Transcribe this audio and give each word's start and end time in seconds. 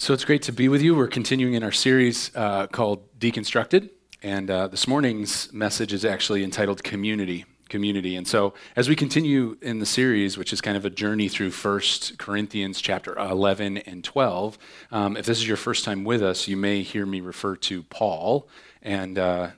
So 0.00 0.14
it's 0.14 0.24
great 0.24 0.40
to 0.44 0.52
be 0.52 0.70
with 0.70 0.80
you. 0.80 0.96
We're 0.96 1.08
continuing 1.08 1.52
in 1.52 1.62
our 1.62 1.70
series 1.70 2.34
uh, 2.34 2.68
called 2.68 3.06
Deconstructed, 3.18 3.90
and 4.22 4.50
uh, 4.50 4.68
this 4.68 4.88
morning's 4.88 5.52
message 5.52 5.92
is 5.92 6.06
actually 6.06 6.42
entitled 6.42 6.82
Community. 6.82 7.44
Community. 7.68 8.16
And 8.16 8.26
so, 8.26 8.54
as 8.76 8.88
we 8.88 8.96
continue 8.96 9.58
in 9.60 9.78
the 9.78 9.84
series, 9.84 10.38
which 10.38 10.54
is 10.54 10.62
kind 10.62 10.78
of 10.78 10.86
a 10.86 10.90
journey 10.90 11.28
through 11.28 11.50
First 11.50 12.16
Corinthians 12.16 12.80
chapter 12.80 13.14
11 13.18 13.76
and 13.76 14.02
12, 14.02 14.56
um, 14.90 15.18
if 15.18 15.26
this 15.26 15.36
is 15.36 15.46
your 15.46 15.58
first 15.58 15.84
time 15.84 16.02
with 16.02 16.22
us, 16.22 16.48
you 16.48 16.56
may 16.56 16.80
hear 16.80 17.04
me 17.04 17.20
refer 17.20 17.54
to 17.56 17.82
Paul. 17.82 18.48
And 18.80 19.18
uh, 19.18 19.50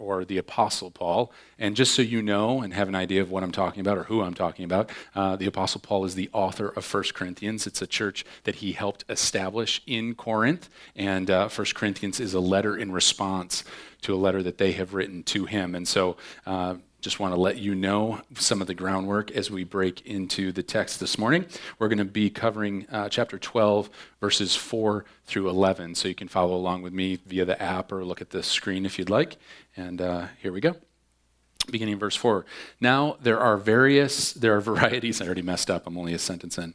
or 0.00 0.24
the 0.24 0.38
Apostle 0.38 0.90
Paul. 0.90 1.32
And 1.58 1.76
just 1.76 1.94
so 1.94 2.02
you 2.02 2.22
know 2.22 2.62
and 2.62 2.72
have 2.72 2.88
an 2.88 2.94
idea 2.94 3.20
of 3.20 3.30
what 3.30 3.42
I'm 3.42 3.52
talking 3.52 3.80
about 3.80 3.98
or 3.98 4.04
who 4.04 4.22
I'm 4.22 4.34
talking 4.34 4.64
about, 4.64 4.90
uh, 5.14 5.36
the 5.36 5.46
Apostle 5.46 5.80
Paul 5.80 6.04
is 6.04 6.14
the 6.14 6.30
author 6.32 6.68
of 6.68 6.84
First 6.84 7.14
Corinthians. 7.14 7.66
It's 7.66 7.82
a 7.82 7.86
church 7.86 8.24
that 8.44 8.56
he 8.56 8.72
helped 8.72 9.04
establish 9.08 9.82
in 9.86 10.14
Corinth. 10.14 10.68
And 10.96 11.30
uh, 11.30 11.48
First 11.48 11.74
Corinthians 11.74 12.18
is 12.18 12.34
a 12.34 12.40
letter 12.40 12.76
in 12.76 12.90
response 12.92 13.62
to 14.02 14.14
a 14.14 14.16
letter 14.16 14.42
that 14.42 14.58
they 14.58 14.72
have 14.72 14.94
written 14.94 15.22
to 15.24 15.44
him. 15.44 15.74
And 15.74 15.86
so, 15.86 16.16
uh, 16.46 16.76
just 17.00 17.18
want 17.18 17.34
to 17.34 17.40
let 17.40 17.56
you 17.56 17.74
know 17.74 18.20
some 18.34 18.60
of 18.60 18.66
the 18.66 18.74
groundwork 18.74 19.30
as 19.30 19.50
we 19.50 19.64
break 19.64 20.06
into 20.06 20.52
the 20.52 20.62
text 20.62 21.00
this 21.00 21.18
morning. 21.18 21.46
We're 21.78 21.88
going 21.88 21.98
to 21.98 22.04
be 22.04 22.28
covering 22.28 22.86
uh, 22.90 23.08
chapter 23.08 23.38
12, 23.38 23.88
verses 24.20 24.54
4 24.54 25.04
through 25.24 25.48
11. 25.48 25.94
So 25.94 26.08
you 26.08 26.14
can 26.14 26.28
follow 26.28 26.54
along 26.54 26.82
with 26.82 26.92
me 26.92 27.18
via 27.26 27.44
the 27.44 27.60
app 27.60 27.90
or 27.90 28.04
look 28.04 28.20
at 28.20 28.30
the 28.30 28.42
screen 28.42 28.84
if 28.84 28.98
you'd 28.98 29.10
like. 29.10 29.38
And 29.76 30.00
uh, 30.00 30.26
here 30.38 30.52
we 30.52 30.60
go. 30.60 30.76
Beginning 31.70 31.98
verse 31.98 32.16
4. 32.16 32.44
Now 32.80 33.16
there 33.22 33.40
are 33.40 33.56
various, 33.56 34.32
there 34.32 34.54
are 34.56 34.60
varieties. 34.62 35.20
I 35.20 35.26
already 35.26 35.42
messed 35.42 35.70
up. 35.70 35.86
I'm 35.86 35.96
only 35.96 36.14
a 36.14 36.18
sentence 36.18 36.58
in. 36.58 36.74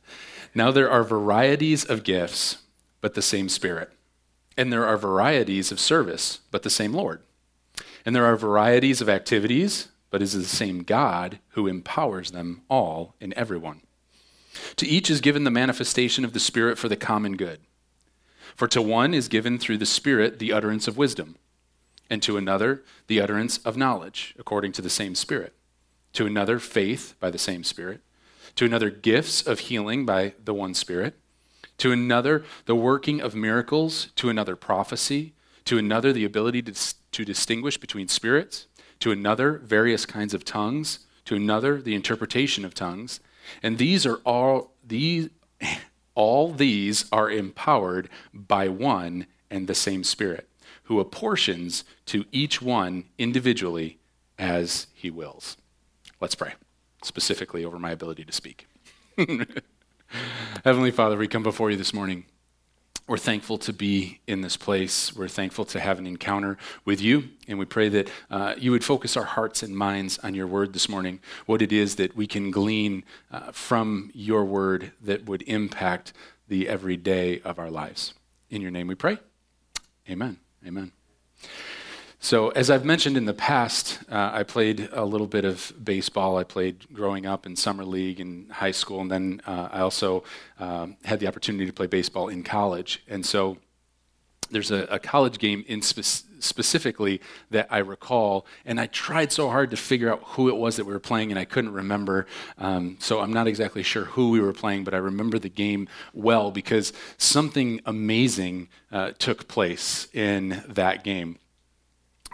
Now 0.56 0.72
there 0.72 0.90
are 0.90 1.04
varieties 1.04 1.86
of 1.86 2.04
gifts, 2.04 2.58
but 3.02 3.14
the 3.14 3.22
same 3.22 3.50
Spirit. 3.50 3.92
And 4.58 4.72
there 4.72 4.86
are 4.86 4.98
varieties 4.98 5.72
of 5.72 5.80
service, 5.80 6.40
but 6.50 6.64
the 6.64 6.70
same 6.70 6.94
Lord. 6.94 7.22
And 8.06 8.16
there 8.16 8.26
are 8.26 8.38
varieties 8.38 9.02
of 9.02 9.10
activities 9.10 9.90
but 10.16 10.22
is 10.22 10.32
the 10.32 10.46
same 10.46 10.84
God 10.84 11.40
who 11.50 11.68
empowers 11.68 12.32
them 12.32 12.62
all 12.70 13.16
in 13.20 13.34
everyone. 13.38 13.82
To 14.78 14.88
each 14.88 15.10
is 15.10 15.20
given 15.20 15.44
the 15.44 15.52
manifestation 15.52 16.24
of 16.24 16.32
the 16.32 16.40
Spirit 16.40 16.78
for 16.78 16.88
the 16.88 16.96
common 16.96 17.36
good. 17.36 17.60
For 18.56 18.66
to 18.70 18.82
one 18.82 19.14
is 19.14 19.28
given 19.28 19.60
through 19.60 19.78
the 19.78 19.86
Spirit 19.86 20.40
the 20.40 20.54
utterance 20.54 20.88
of 20.88 20.96
wisdom, 20.96 21.36
and 22.10 22.24
to 22.24 22.38
another 22.38 22.82
the 23.08 23.20
utterance 23.20 23.58
of 23.58 23.76
knowledge, 23.76 24.34
according 24.40 24.72
to 24.72 24.82
the 24.82 24.90
same 24.90 25.16
Spirit, 25.16 25.52
to 26.14 26.26
another 26.26 26.60
faith 26.60 27.16
by 27.20 27.30
the 27.30 27.38
same 27.38 27.66
Spirit, 27.66 28.00
to 28.56 28.64
another 28.64 28.90
gifts 28.90 29.46
of 29.46 29.60
healing 29.60 30.06
by 30.06 30.34
the 30.42 30.54
one 30.54 30.74
Spirit, 30.74 31.16
to 31.80 31.92
another 31.92 32.46
the 32.68 32.74
working 32.74 33.20
of 33.20 33.36
miracles, 33.36 34.14
to 34.16 34.30
another 34.30 34.56
prophecy, 34.56 35.34
to 35.66 35.78
another 35.78 36.14
the 36.14 36.24
ability 36.24 36.62
to, 36.62 36.74
to 37.12 37.26
distinguish 37.26 37.78
between 37.78 38.08
spirits 38.08 38.68
to 39.06 39.12
another 39.12 39.60
various 39.60 40.04
kinds 40.04 40.34
of 40.34 40.44
tongues, 40.44 40.98
to 41.26 41.36
another 41.36 41.80
the 41.80 41.94
interpretation 41.94 42.66
of 42.66 42.74
tongues. 42.74 43.20
And 43.62 43.78
these 43.78 44.04
are 44.04 44.16
all 44.26 44.72
these 44.84 45.30
all 46.16 46.52
these 46.52 47.06
are 47.12 47.30
empowered 47.30 48.10
by 48.34 48.68
one 48.68 49.28
and 49.52 49.68
the 49.68 49.76
same 49.76 50.04
Spirit, 50.04 50.50
who 50.86 51.00
apportions 51.00 51.84
to 52.08 52.26
each 52.32 52.64
one 52.64 53.04
individually 53.20 54.00
as 54.40 54.88
he 54.96 55.12
wills. 55.12 55.56
Let's 56.20 56.34
pray, 56.34 56.54
specifically 57.04 57.64
over 57.64 57.78
my 57.78 57.92
ability 57.92 58.26
to 58.26 58.34
speak. 58.34 58.68
Heavenly 60.64 60.90
Father, 60.90 61.16
we 61.16 61.28
come 61.28 61.44
before 61.44 61.70
you 61.70 61.78
this 61.78 61.94
morning 61.94 62.26
we're 63.08 63.18
thankful 63.18 63.58
to 63.60 63.72
be 63.72 64.20
in 64.26 64.42
this 64.42 64.58
place. 64.58 65.16
We're 65.16 65.28
thankful 65.28 65.66
to 65.66 65.80
have 65.80 66.00
an 66.00 66.08
encounter 66.08 66.58
with 66.86 67.02
you. 67.02 67.30
And 67.48 67.60
we 67.60 67.66
pray 67.66 67.88
that 67.90 68.10
uh, 68.32 68.56
you 68.58 68.72
would 68.72 68.84
focus 68.84 69.16
our 69.16 69.24
hearts 69.24 69.62
and 69.62 69.78
minds 69.78 70.18
on 70.20 70.34
your 70.34 70.48
word 70.48 70.74
this 70.74 70.90
morning, 70.90 71.20
what 71.46 71.62
it 71.62 71.72
is 71.72 71.98
that 71.98 72.16
we 72.16 72.26
can 72.26 72.50
glean 72.50 73.04
uh, 73.32 73.52
from 73.52 74.10
your 74.14 74.44
word 74.44 74.92
that 75.02 75.26
would 75.26 75.44
impact 75.44 76.14
the 76.48 76.68
everyday 76.68 77.42
of 77.42 77.60
our 77.60 77.70
lives. 77.70 78.14
In 78.50 78.62
your 78.62 78.72
name 78.72 78.88
we 78.88 78.96
pray. 78.96 79.20
Amen. 80.10 80.38
Amen. 80.66 80.92
So, 82.26 82.50
as 82.50 82.72
I've 82.72 82.86
mentioned 82.86 83.18
in 83.18 83.26
the 83.26 83.36
past, 83.36 84.00
uh, 84.10 84.32
I 84.34 84.42
played 84.42 84.90
a 84.92 85.06
little 85.06 85.28
bit 85.28 85.46
of 85.46 85.72
baseball. 85.84 86.38
I 86.38 86.44
played 86.44 86.92
growing 86.92 87.28
up 87.28 87.46
in 87.46 87.56
summer 87.56 87.86
league 87.86 88.20
in 88.20 88.50
high 88.50 88.72
school, 88.72 89.00
and 89.00 89.12
then 89.12 89.42
uh, 89.46 89.70
I 89.72 89.82
also 89.82 90.24
um, 90.60 90.98
had 91.04 91.20
the 91.20 91.28
opportunity 91.28 91.68
to 91.68 91.72
play 91.72 91.86
baseball 91.86 92.30
in 92.30 92.42
college. 92.42 93.04
And 93.08 93.24
so, 93.24 93.60
there's 94.50 94.72
a, 94.72 94.88
a 94.90 94.98
college 94.98 95.38
game 95.38 95.64
in 95.68 95.84
spe- 95.84 96.26
specifically 96.40 97.22
that 97.52 97.68
I 97.70 97.78
recall, 97.78 98.48
and 98.66 98.80
I 98.80 98.88
tried 98.88 99.32
so 99.32 99.52
hard 99.52 99.70
to 99.70 99.78
figure 99.78 100.12
out 100.12 100.24
who 100.30 100.50
it 100.50 100.56
was 100.56 100.78
that 100.78 100.86
we 100.86 100.94
were 100.94 101.00
playing, 101.00 101.32
and 101.32 101.38
I 101.38 101.46
couldn't 101.46 101.74
remember. 101.74 102.26
Um, 102.58 102.98
so 103.00 103.20
I'm 103.20 103.34
not 103.34 103.46
exactly 103.46 103.84
sure 103.84 104.06
who 104.06 104.32
we 104.32 104.40
were 104.40 104.52
playing, 104.52 104.84
but 104.84 104.96
I 104.96 104.98
remember 104.98 105.38
the 105.38 105.50
game 105.50 105.88
well 106.12 106.50
because 106.50 106.92
something 107.20 107.82
amazing 107.86 108.70
uh, 108.92 109.12
took 109.12 109.48
place 109.48 110.08
in 110.12 110.64
that 110.68 111.04
game. 111.04 111.38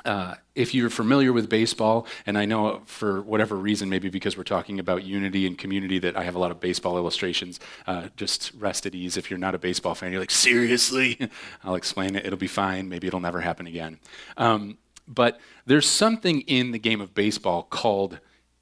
Uh, 0.05 0.35
if 0.55 0.73
you're 0.73 0.89
familiar 0.89 1.31
with 1.31 1.49
baseball, 1.49 2.07
and 2.25 2.37
I 2.37 2.45
know 2.45 2.81
for 2.85 3.21
whatever 3.21 3.55
reason, 3.55 3.89
maybe 3.89 4.09
because 4.09 4.35
we're 4.35 4.43
talking 4.43 4.79
about 4.79 5.03
unity 5.03 5.47
and 5.47 5.57
community, 5.57 5.99
that 5.99 6.17
I 6.17 6.23
have 6.23 6.35
a 6.35 6.39
lot 6.39 6.51
of 6.51 6.59
baseball 6.59 6.97
illustrations, 6.97 7.59
uh, 7.87 8.07
just 8.15 8.51
rest 8.57 8.85
at 8.85 8.95
ease. 8.95 9.17
If 9.17 9.29
you're 9.29 9.39
not 9.39 9.55
a 9.55 9.59
baseball 9.59 9.95
fan, 9.95 10.11
you're 10.11 10.21
like, 10.21 10.31
seriously? 10.31 11.29
I'll 11.63 11.75
explain 11.75 12.15
it. 12.15 12.25
It'll 12.25 12.37
be 12.39 12.47
fine. 12.47 12.89
Maybe 12.89 13.07
it'll 13.07 13.19
never 13.19 13.41
happen 13.41 13.67
again. 13.67 13.99
Um, 14.37 14.77
but 15.07 15.39
there's 15.65 15.87
something 15.87 16.41
in 16.41 16.71
the 16.71 16.79
game 16.79 17.01
of 17.01 17.13
baseball 17.13 17.63
called 17.63 18.19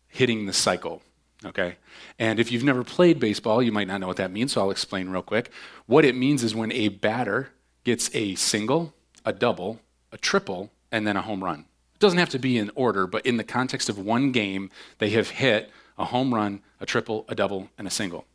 hitting 0.08 0.46
the 0.46 0.54
cycle. 0.54 1.02
Okay? 1.46 1.78
And 2.18 2.40
if 2.40 2.52
you've 2.52 2.64
never 2.64 2.84
played 2.84 3.20
baseball, 3.20 3.64
you 3.64 3.72
might 3.72 3.88
not 3.88 4.02
know 4.02 4.08
what 4.08 4.18
that 4.18 4.32
means, 4.32 4.54
so 4.54 4.62
I'll 4.62 4.72
explain 4.72 5.10
real 5.10 5.22
quick. 5.22 5.52
What 5.86 6.04
it 6.04 6.16
means 6.16 6.44
is 6.44 6.54
when 6.54 6.72
a 6.72 6.90
batter 6.90 7.50
gets 7.84 8.14
a 8.14 8.36
single, 8.36 8.94
a 9.24 9.32
double, 9.32 9.80
a 10.12 10.18
triple, 10.18 10.72
and 10.92 11.06
then 11.06 11.18
a 11.18 11.22
home 11.22 11.44
run. 11.44 11.66
It 11.94 12.00
doesn't 12.00 12.20
have 12.20 12.30
to 12.30 12.40
be 12.40 12.58
in 12.58 12.72
order, 12.76 13.08
but 13.08 13.26
in 13.26 13.38
the 13.38 13.44
context 13.44 13.90
of 13.90 13.98
one 13.98 14.32
game, 14.32 14.70
they 15.00 15.10
have 15.12 15.30
hit 15.30 15.70
a 15.98 16.06
home 16.06 16.34
run, 16.34 16.62
a 16.80 16.86
triple, 16.86 17.26
a 17.28 17.36
double, 17.36 17.70
and 17.78 17.86
a 17.88 17.92
single. 17.92 18.26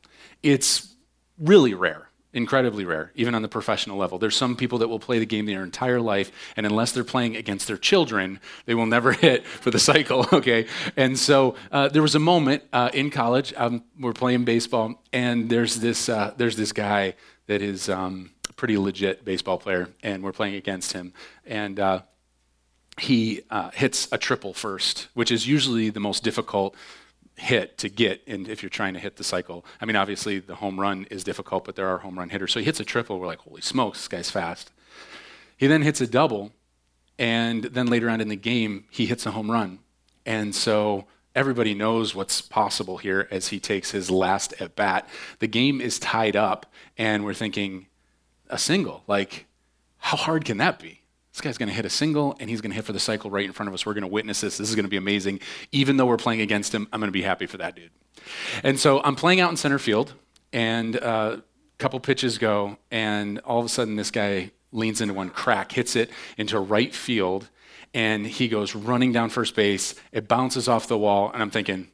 It's 0.42 0.94
really 1.38 1.72
rare, 1.72 2.10
incredibly 2.34 2.84
rare, 2.84 3.10
even 3.14 3.34
on 3.34 3.43
the 3.43 3.48
professional 3.48 3.97
level. 3.97 4.19
There's 4.19 4.37
some 4.37 4.54
people 4.54 4.78
that 4.78 4.88
will 4.88 4.98
play 4.98 5.19
the 5.19 5.26
game 5.26 5.47
their 5.47 5.64
entire 5.64 6.00
life, 6.00 6.31
and 6.56 6.66
unless 6.66 6.93
they're 6.93 7.04
playing 7.04 7.37
against 7.37 7.66
their 7.66 7.78
children, 7.78 8.38
they 8.66 8.75
will 8.75 8.87
never 8.87 9.12
hit 9.26 9.47
for 9.47 9.70
the 9.70 9.78
cycle, 9.78 10.26
okay? 10.32 10.66
And 10.97 11.19
so 11.19 11.56
uh, 11.72 11.88
there 11.88 12.03
was 12.03 12.14
a 12.14 12.20
moment 12.20 12.64
uh, 12.72 12.91
in 12.93 13.10
college, 13.10 13.54
um, 13.56 13.82
we're 13.98 14.12
playing 14.12 14.44
baseball, 14.44 15.03
and 15.12 15.48
there's 15.48 15.76
this, 15.76 16.09
uh, 16.09 16.34
there's 16.37 16.56
this 16.56 16.72
guy 16.72 17.14
that 17.47 17.62
is 17.62 17.88
um, 17.88 18.31
a 18.48 18.53
pretty 18.53 18.76
legit 18.76 19.25
baseball 19.25 19.59
player, 19.59 19.88
and 20.03 20.22
we're 20.22 20.32
playing 20.32 20.54
against 20.54 20.93
him. 20.93 21.12
And 21.47 21.81
uh, 21.81 22.03
he 22.99 23.43
uh, 23.50 23.71
hits 23.71 24.09
a 24.12 24.19
triple 24.19 24.55
first, 24.55 25.09
which 25.15 25.31
is 25.31 25.47
usually 25.47 25.91
the 25.91 26.00
most 26.00 26.22
difficult 26.22 26.77
hit 27.37 27.77
to 27.78 27.88
get 27.88 28.22
and 28.28 28.49
if 28.49 28.62
you're 28.62 28.71
trying 28.71 28.94
to 28.94 29.00
hit 29.00 29.16
the 29.16 29.25
cycle. 29.25 29.65
I 29.81 29.87
mean, 29.87 29.97
obviously 29.97 30.38
the 30.38 30.55
home 30.55 30.78
run 30.78 31.06
is 31.10 31.25
difficult, 31.25 31.65
but 31.65 31.75
there 31.75 31.88
are 31.88 31.99
home 31.99 32.19
run 32.19 32.28
hitters. 32.28 32.53
So 32.53 32.60
he 32.60 32.65
hits 32.65 32.81
a 32.81 32.84
triple, 32.84 33.19
we're 33.19 33.27
like, 33.27 33.41
holy 33.41 33.60
smokes, 33.60 33.99
this 33.99 34.09
guy's 34.09 34.31
fast. 34.31 34.71
He 35.56 35.66
then 35.66 35.82
hits 35.82 36.00
a 36.00 36.06
double, 36.06 36.53
and 37.19 37.65
then 37.65 37.87
later 37.87 38.09
on 38.10 38.21
in 38.21 38.28
the 38.28 38.37
game, 38.37 38.84
he 38.91 39.06
hits 39.06 39.26
a 39.26 39.32
home 39.32 39.50
run. 39.50 39.81
And 40.26 40.55
so 40.55 41.06
everybody 41.34 41.75
knows 41.75 42.15
what's 42.15 42.41
possible 42.41 42.99
here 42.99 43.28
as 43.31 43.49
he 43.49 43.61
takes 43.61 43.91
his 43.91 44.11
last 44.11 44.55
at 44.61 44.76
bat. 44.76 45.09
The 45.38 45.47
game 45.47 45.81
is 45.81 45.99
tied 45.99 46.37
up, 46.37 46.66
and 46.97 47.25
we're 47.25 47.34
thinking, 47.34 47.87
a 48.49 48.59
single. 48.59 49.03
Like, 49.06 49.46
how 49.99 50.17
hard 50.17 50.44
can 50.44 50.58
that 50.58 50.79
be? 50.79 51.00
This 51.34 51.40
guy's 51.40 51.58
going 51.58 51.69
to 51.69 51.75
hit 51.75 51.84
a 51.84 51.90
single 51.90 52.36
and 52.38 52.48
he's 52.48 52.60
going 52.60 52.70
to 52.70 52.76
hit 52.76 52.84
for 52.84 52.92
the 52.92 53.00
cycle 53.00 53.28
right 53.28 53.44
in 53.44 53.52
front 53.52 53.66
of 53.66 53.75
us. 53.75 53.84
We're 53.84 53.94
going 53.94 54.02
to 54.02 54.08
witness 54.08 54.40
this. 54.40 54.56
This 54.56 54.69
is 54.69 54.76
going 54.76 54.84
to 54.84 54.90
be 54.90 54.96
amazing. 54.96 55.40
Even 55.72 55.96
though 55.96 56.06
we're 56.06 56.16
playing 56.16 56.40
against 56.40 56.72
him, 56.72 56.86
I'm 56.92 57.00
going 57.00 57.08
to 57.08 57.12
be 57.12 57.22
happy 57.22 57.46
for 57.46 57.56
that 57.56 57.75
dude. 57.75 57.90
And 58.62 58.78
so 58.78 59.02
I'm 59.02 59.16
playing 59.16 59.40
out 59.40 59.50
in 59.50 59.56
center 59.56 59.81
field, 59.81 60.14
and 60.52 60.94
a 60.94 61.04
uh, 61.04 61.40
couple 61.78 61.98
pitches 61.98 62.38
go, 62.38 62.78
and 62.92 63.40
all 63.40 63.58
of 63.58 63.66
a 63.66 63.69
sudden 63.69 63.96
this 63.96 64.12
guy 64.12 64.52
leans 64.70 65.00
into 65.00 65.12
one 65.12 65.28
crack, 65.28 65.72
hits 65.72 65.96
it 65.96 66.08
into 66.38 66.56
right 66.60 66.94
field, 66.94 67.50
and 67.92 68.25
he 68.25 68.46
goes 68.46 68.76
running 68.76 69.10
down 69.10 69.28
first 69.28 69.56
base. 69.56 69.96
It 70.12 70.28
bounces 70.28 70.69
off 70.69 70.86
the 70.86 70.96
wall, 70.96 71.32
and 71.32 71.42
I'm 71.42 71.50
thinking, 71.50 71.88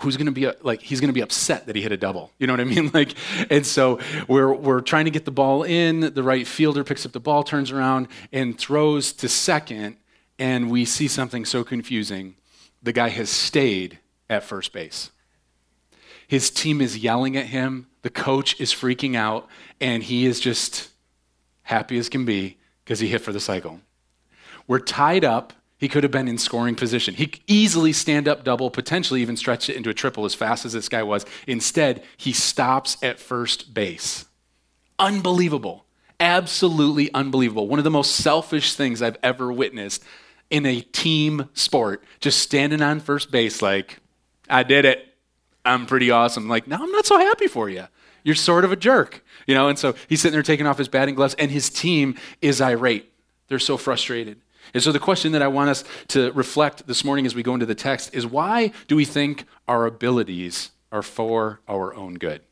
who's 0.00 0.16
going 0.16 0.26
to 0.26 0.32
be 0.32 0.50
like 0.62 0.82
he's 0.82 1.00
going 1.00 1.08
to 1.08 1.14
be 1.14 1.20
upset 1.20 1.66
that 1.66 1.76
he 1.76 1.82
hit 1.82 1.92
a 1.92 1.96
double 1.96 2.32
you 2.38 2.46
know 2.46 2.52
what 2.52 2.60
i 2.60 2.64
mean 2.64 2.90
like 2.94 3.14
and 3.50 3.66
so 3.66 3.98
we're 4.26 4.52
we're 4.52 4.80
trying 4.80 5.04
to 5.04 5.10
get 5.10 5.24
the 5.24 5.30
ball 5.30 5.62
in 5.62 6.00
the 6.00 6.22
right 6.22 6.46
fielder 6.46 6.84
picks 6.84 7.04
up 7.04 7.12
the 7.12 7.20
ball 7.20 7.42
turns 7.42 7.70
around 7.70 8.08
and 8.32 8.58
throws 8.58 9.12
to 9.12 9.28
second 9.28 9.96
and 10.38 10.70
we 10.70 10.84
see 10.84 11.08
something 11.08 11.44
so 11.44 11.64
confusing 11.64 12.34
the 12.82 12.92
guy 12.92 13.08
has 13.08 13.28
stayed 13.28 13.98
at 14.30 14.42
first 14.42 14.72
base 14.72 15.10
his 16.28 16.50
team 16.50 16.82
is 16.82 16.98
yelling 16.98 17.38
at 17.38 17.46
him, 17.46 17.88
the 18.02 18.10
coach 18.10 18.60
is 18.60 18.72
freaking 18.72 19.16
out, 19.16 19.48
and 19.80 20.02
he 20.02 20.26
is 20.26 20.38
just 20.38 20.90
happy 21.62 21.98
as 21.98 22.10
can 22.10 22.26
be 22.26 22.58
because 22.84 23.00
he 23.00 23.08
hit 23.08 23.22
for 23.22 23.32
the 23.32 23.40
cycle. 23.40 23.80
We're 24.66 24.78
tied 24.78 25.24
up. 25.24 25.54
He 25.78 25.88
could 25.88 26.02
have 26.02 26.10
been 26.10 26.26
in 26.26 26.38
scoring 26.38 26.74
position. 26.74 27.14
He 27.14 27.28
could 27.28 27.42
easily 27.46 27.92
stand 27.92 28.26
up 28.26 28.42
double, 28.42 28.68
potentially 28.68 29.22
even 29.22 29.36
stretch 29.36 29.70
it 29.70 29.76
into 29.76 29.90
a 29.90 29.94
triple 29.94 30.24
as 30.24 30.34
fast 30.34 30.64
as 30.64 30.72
this 30.72 30.88
guy 30.88 31.04
was. 31.04 31.24
Instead, 31.46 32.02
he 32.16 32.32
stops 32.32 32.96
at 33.02 33.20
first 33.20 33.72
base. 33.72 34.26
Unbelievable. 34.98 35.84
Absolutely 36.18 37.14
unbelievable. 37.14 37.68
One 37.68 37.78
of 37.78 37.84
the 37.84 37.92
most 37.92 38.16
selfish 38.16 38.74
things 38.74 39.00
I've 39.00 39.18
ever 39.22 39.52
witnessed 39.52 40.02
in 40.50 40.66
a 40.66 40.80
team 40.80 41.48
sport. 41.54 42.02
Just 42.18 42.40
standing 42.40 42.82
on 42.82 42.98
first 42.98 43.30
base, 43.30 43.62
like, 43.62 44.00
I 44.50 44.64
did 44.64 44.84
it. 44.84 45.04
I'm 45.64 45.86
pretty 45.86 46.10
awesome. 46.10 46.48
Like, 46.48 46.66
no, 46.66 46.76
I'm 46.76 46.90
not 46.90 47.06
so 47.06 47.18
happy 47.18 47.46
for 47.46 47.68
you. 47.68 47.86
You're 48.24 48.34
sort 48.34 48.64
of 48.64 48.72
a 48.72 48.76
jerk, 48.76 49.24
you 49.46 49.54
know? 49.54 49.68
And 49.68 49.78
so 49.78 49.94
he's 50.08 50.20
sitting 50.20 50.32
there 50.32 50.42
taking 50.42 50.66
off 50.66 50.78
his 50.78 50.88
batting 50.88 51.14
gloves, 51.14 51.36
and 51.38 51.52
his 51.52 51.70
team 51.70 52.16
is 52.42 52.60
irate. 52.60 53.12
They're 53.46 53.60
so 53.60 53.76
frustrated. 53.76 54.40
And 54.74 54.82
so 54.82 54.92
the 54.92 54.98
question 54.98 55.32
that 55.32 55.42
I 55.42 55.48
want 55.48 55.70
us 55.70 55.84
to 56.08 56.32
reflect 56.32 56.86
this 56.86 57.04
morning 57.04 57.26
as 57.26 57.34
we 57.34 57.42
go 57.42 57.54
into 57.54 57.66
the 57.66 57.74
text 57.74 58.14
is 58.14 58.26
why 58.26 58.72
do 58.86 58.96
we 58.96 59.04
think 59.04 59.44
our 59.66 59.86
abilities 59.86 60.70
are 60.92 61.02
for 61.02 61.60
our 61.68 61.94
own 61.94 62.14
good? 62.14 62.42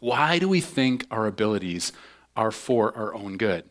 Why 0.00 0.38
do 0.38 0.48
we 0.48 0.60
think 0.60 1.06
our 1.10 1.26
abilities 1.26 1.92
are 2.36 2.50
for 2.50 2.96
our 2.96 3.14
own 3.14 3.36
good? 3.36 3.64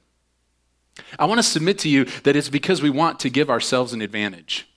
I 1.17 1.25
want 1.25 1.39
to 1.39 1.43
submit 1.43 1.79
to 1.79 1.89
you 1.89 2.05
that 2.23 2.35
it's 2.35 2.49
because 2.49 2.81
we 2.81 2.89
want 2.89 3.19
to 3.21 3.29
give 3.29 3.49
ourselves 3.49 3.93
an 3.93 4.01
advantage. 4.01 4.67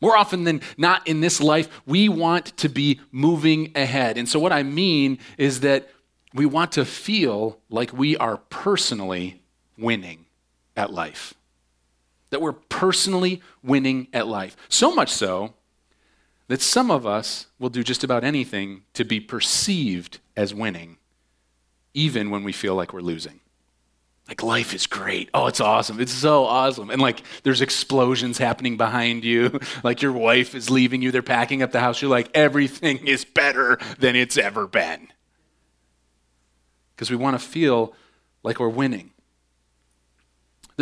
More 0.00 0.16
often 0.16 0.44
than 0.44 0.60
not 0.76 1.06
in 1.06 1.20
this 1.20 1.40
life, 1.40 1.68
we 1.86 2.08
want 2.08 2.56
to 2.56 2.68
be 2.68 3.00
moving 3.12 3.70
ahead. 3.76 4.18
And 4.18 4.28
so, 4.28 4.40
what 4.40 4.52
I 4.52 4.64
mean 4.64 5.18
is 5.38 5.60
that 5.60 5.88
we 6.34 6.46
want 6.46 6.72
to 6.72 6.84
feel 6.84 7.58
like 7.70 7.92
we 7.92 8.16
are 8.16 8.38
personally 8.38 9.42
winning 9.78 10.26
at 10.76 10.92
life. 10.92 11.34
That 12.32 12.40
we're 12.40 12.52
personally 12.52 13.42
winning 13.62 14.08
at 14.12 14.26
life. 14.26 14.56
So 14.68 14.94
much 14.94 15.10
so 15.10 15.52
that 16.48 16.62
some 16.62 16.90
of 16.90 17.06
us 17.06 17.46
will 17.58 17.68
do 17.68 17.84
just 17.84 18.02
about 18.02 18.24
anything 18.24 18.82
to 18.94 19.04
be 19.04 19.20
perceived 19.20 20.18
as 20.34 20.54
winning, 20.54 20.96
even 21.94 22.30
when 22.30 22.42
we 22.42 22.52
feel 22.52 22.74
like 22.74 22.92
we're 22.92 23.00
losing. 23.00 23.40
Like 24.28 24.42
life 24.42 24.72
is 24.72 24.86
great. 24.86 25.28
Oh, 25.34 25.46
it's 25.46 25.60
awesome. 25.60 26.00
It's 26.00 26.12
so 26.12 26.44
awesome. 26.44 26.88
And 26.88 27.02
like 27.02 27.22
there's 27.42 27.60
explosions 27.60 28.38
happening 28.38 28.76
behind 28.78 29.24
you. 29.24 29.60
Like 29.84 30.00
your 30.00 30.12
wife 30.12 30.54
is 30.54 30.70
leaving 30.70 31.02
you. 31.02 31.10
They're 31.10 31.22
packing 31.22 31.62
up 31.62 31.72
the 31.72 31.80
house. 31.80 32.00
You're 32.00 32.10
like, 32.10 32.30
everything 32.34 32.98
is 33.06 33.24
better 33.26 33.78
than 33.98 34.16
it's 34.16 34.38
ever 34.38 34.66
been. 34.66 35.08
Because 36.94 37.10
we 37.10 37.16
want 37.16 37.38
to 37.38 37.46
feel 37.46 37.94
like 38.42 38.58
we're 38.58 38.68
winning. 38.68 39.10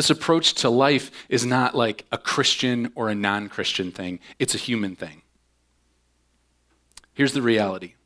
This 0.01 0.09
approach 0.09 0.55
to 0.55 0.71
life 0.71 1.11
is 1.29 1.45
not 1.45 1.75
like 1.75 2.07
a 2.11 2.17
Christian 2.17 2.91
or 2.95 3.11
a 3.11 3.15
non 3.15 3.51
Christian 3.51 3.93
thing, 3.93 4.19
it's 4.39 4.55
a 4.55 4.57
human 4.57 4.97
thing. 4.97 5.21
Here's 7.13 7.35
the 7.35 7.43
reality 7.43 7.97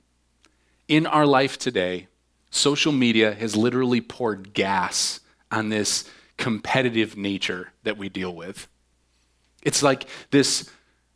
in 0.88 1.06
our 1.06 1.24
life 1.24 1.56
today, 1.56 2.08
social 2.50 2.90
media 2.90 3.32
has 3.32 3.54
literally 3.54 4.00
poured 4.00 4.54
gas 4.54 5.20
on 5.52 5.68
this 5.68 6.10
competitive 6.36 7.16
nature 7.16 7.70
that 7.84 7.96
we 7.96 8.08
deal 8.08 8.34
with. 8.34 8.66
It's 9.62 9.80
like 9.80 10.08
this 10.32 10.68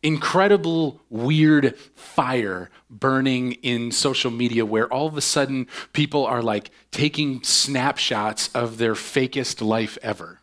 incredible, 0.05 1.01
weird 1.11 1.77
fire 1.97 2.71
burning 2.89 3.55
in 3.65 3.91
social 3.91 4.31
media 4.31 4.65
where 4.65 4.87
all 4.87 5.09
of 5.09 5.17
a 5.17 5.23
sudden 5.23 5.67
people 5.93 6.25
are 6.25 6.41
like 6.41 6.71
taking 6.93 7.43
snapshots 7.43 8.49
of 8.55 8.79
their 8.79 8.95
fakest 8.95 9.61
life 9.61 9.99
ever. 10.03 10.38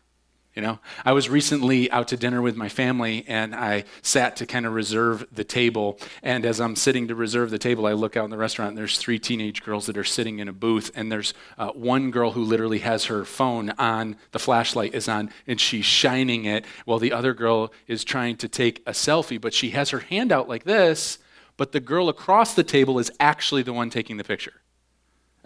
You 0.56 0.62
know, 0.62 0.78
I 1.04 1.12
was 1.12 1.28
recently 1.28 1.90
out 1.90 2.08
to 2.08 2.16
dinner 2.16 2.40
with 2.40 2.56
my 2.56 2.70
family 2.70 3.26
and 3.28 3.54
I 3.54 3.84
sat 4.00 4.36
to 4.36 4.46
kind 4.46 4.64
of 4.64 4.72
reserve 4.72 5.26
the 5.30 5.44
table. 5.44 5.98
And 6.22 6.46
as 6.46 6.62
I'm 6.62 6.76
sitting 6.76 7.08
to 7.08 7.14
reserve 7.14 7.50
the 7.50 7.58
table, 7.58 7.86
I 7.86 7.92
look 7.92 8.16
out 8.16 8.24
in 8.24 8.30
the 8.30 8.38
restaurant 8.38 8.70
and 8.70 8.78
there's 8.78 8.96
three 8.96 9.18
teenage 9.18 9.62
girls 9.62 9.84
that 9.84 9.98
are 9.98 10.04
sitting 10.04 10.38
in 10.38 10.48
a 10.48 10.54
booth. 10.54 10.90
And 10.94 11.12
there's 11.12 11.34
uh, 11.58 11.72
one 11.72 12.10
girl 12.10 12.30
who 12.30 12.42
literally 12.42 12.78
has 12.78 13.04
her 13.04 13.26
phone 13.26 13.68
on, 13.78 14.16
the 14.32 14.38
flashlight 14.38 14.94
is 14.94 15.08
on, 15.08 15.28
and 15.46 15.60
she's 15.60 15.84
shining 15.84 16.46
it 16.46 16.64
while 16.86 16.98
the 16.98 17.12
other 17.12 17.34
girl 17.34 17.70
is 17.86 18.02
trying 18.02 18.38
to 18.38 18.48
take 18.48 18.82
a 18.86 18.92
selfie. 18.92 19.38
But 19.38 19.52
she 19.52 19.70
has 19.70 19.90
her 19.90 20.00
hand 20.00 20.32
out 20.32 20.48
like 20.48 20.64
this, 20.64 21.18
but 21.58 21.72
the 21.72 21.80
girl 21.80 22.08
across 22.08 22.54
the 22.54 22.64
table 22.64 22.98
is 22.98 23.10
actually 23.20 23.62
the 23.62 23.74
one 23.74 23.90
taking 23.90 24.16
the 24.16 24.24
picture. 24.24 24.54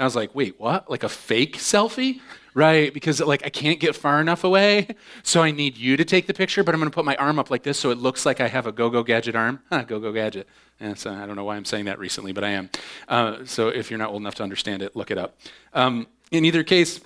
I 0.01 0.05
was 0.05 0.17
like, 0.17 0.35
wait, 0.35 0.59
what? 0.59 0.91
Like 0.91 1.03
a 1.03 1.09
fake 1.09 1.57
selfie? 1.57 2.21
right? 2.55 2.93
Because 2.93 3.21
like 3.21 3.45
I 3.45 3.49
can't 3.49 3.81
get 3.81 3.95
far 3.95 4.21
enough 4.21 4.45
away, 4.45 4.89
so 5.23 5.43
I 5.43 5.51
need 5.51 5.77
you 5.77 5.97
to 5.97 6.05
take 6.05 6.27
the 6.27 6.35
picture. 6.35 6.65
But 6.65 6.75
I'm 6.75 6.81
to 6.81 6.91
put 6.91 7.05
my 7.05 7.17
arm 7.17 7.39
up 7.39 7.51
like 7.51 7.63
this, 7.63 7.79
so 7.79 7.91
it 7.91 7.99
looks 7.99 8.27
like 8.27 8.41
I 8.41 8.49
have 8.49 8.67
a 8.67 8.73
go-go 8.73 9.03
gadget 9.03 9.37
arm. 9.37 9.61
Huh, 9.71 9.83
go-go 9.83 10.13
gadget. 10.13 10.49
Yeah, 10.81 10.95
so 10.95 11.13
I 11.13 11.27
don't 11.27 11.37
know 11.37 11.45
why 11.45 11.57
I'm 11.57 11.65
saying 11.65 11.85
that 11.85 11.99
recently, 11.99 12.33
but 12.33 12.43
I 12.43 12.51
am. 12.51 12.71
Uh, 13.07 13.45
so 13.45 13.69
if 13.69 13.91
you're 13.91 13.99
not 13.99 14.11
old 14.11 14.21
enough 14.21 14.35
to 14.37 14.43
understand 14.43 14.83
it, 14.83 14.97
look 14.97 15.11
it 15.11 15.19
up. 15.19 15.39
Um, 15.75 16.09
in 16.33 16.45
either 16.45 16.65
case, 16.65 17.01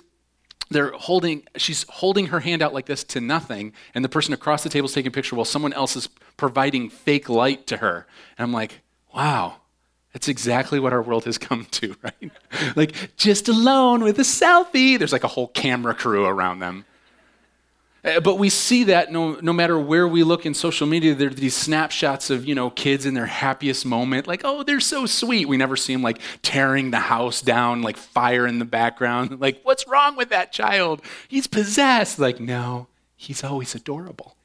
they're 0.71 0.91
holding. 0.93 1.43
She's 1.57 1.85
holding 1.89 2.27
her 2.27 2.39
hand 2.39 2.61
out 2.61 2.73
like 2.73 2.87
this 2.87 3.03
to 3.05 3.21
nothing, 3.21 3.73
and 3.93 4.03
the 4.03 4.09
person 4.09 4.33
across 4.33 4.63
the 4.63 4.69
table 4.69 4.87
is 4.87 4.93
taking 4.93 5.09
a 5.09 5.11
picture 5.11 5.35
while 5.35 5.45
someone 5.45 5.73
else 5.73 5.95
is 5.95 6.09
providing 6.37 6.89
fake 6.89 7.29
light 7.29 7.67
to 7.67 7.77
her. 7.77 8.07
And 8.37 8.45
I'm 8.45 8.53
like, 8.53 8.81
wow 9.13 9.57
that's 10.15 10.29
exactly 10.29 10.79
what 10.79 10.93
our 10.93 11.01
world 11.01 11.25
has 11.25 11.37
come 11.37 11.65
to, 11.71 11.93
right? 12.01 12.31
like 12.77 13.17
just 13.17 13.49
alone 13.49 14.01
with 14.01 14.17
a 14.17 14.21
selfie. 14.21 14.97
There's 14.97 15.11
like 15.11 15.25
a 15.25 15.27
whole 15.27 15.49
camera 15.49 15.93
crew 15.93 16.25
around 16.25 16.59
them. 16.59 16.85
Uh, 18.01 18.21
but 18.21 18.39
we 18.39 18.47
see 18.47 18.85
that 18.85 19.11
no, 19.11 19.37
no 19.41 19.51
matter 19.51 19.77
where 19.77 20.07
we 20.07 20.23
look 20.23 20.45
in 20.45 20.53
social 20.53 20.87
media, 20.87 21.13
there 21.15 21.27
are 21.27 21.33
these 21.33 21.53
snapshots 21.53 22.29
of, 22.29 22.45
you 22.45 22.55
know, 22.55 22.69
kids 22.69 23.05
in 23.05 23.13
their 23.13 23.25
happiest 23.25 23.85
moment. 23.85 24.25
Like, 24.25 24.43
oh, 24.45 24.63
they're 24.63 24.79
so 24.79 25.05
sweet. 25.05 25.49
We 25.49 25.57
never 25.57 25.75
see 25.75 25.91
them 25.91 26.01
like 26.01 26.21
tearing 26.41 26.91
the 26.91 26.99
house 26.99 27.41
down, 27.41 27.81
like 27.81 27.97
fire 27.97 28.47
in 28.47 28.59
the 28.59 28.65
background. 28.65 29.37
Like, 29.45 29.59
what's 29.63 29.85
wrong 29.85 30.15
with 30.15 30.29
that 30.29 30.53
child? 30.53 31.01
He's 31.27 31.45
possessed. 31.45 32.19
Like, 32.19 32.39
no, 32.39 32.87
he's 33.17 33.43
always 33.43 33.75
adorable. 33.75 34.37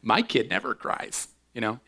My 0.00 0.22
kid 0.22 0.48
never 0.48 0.74
cries, 0.74 1.28
you 1.52 1.60
know? 1.60 1.80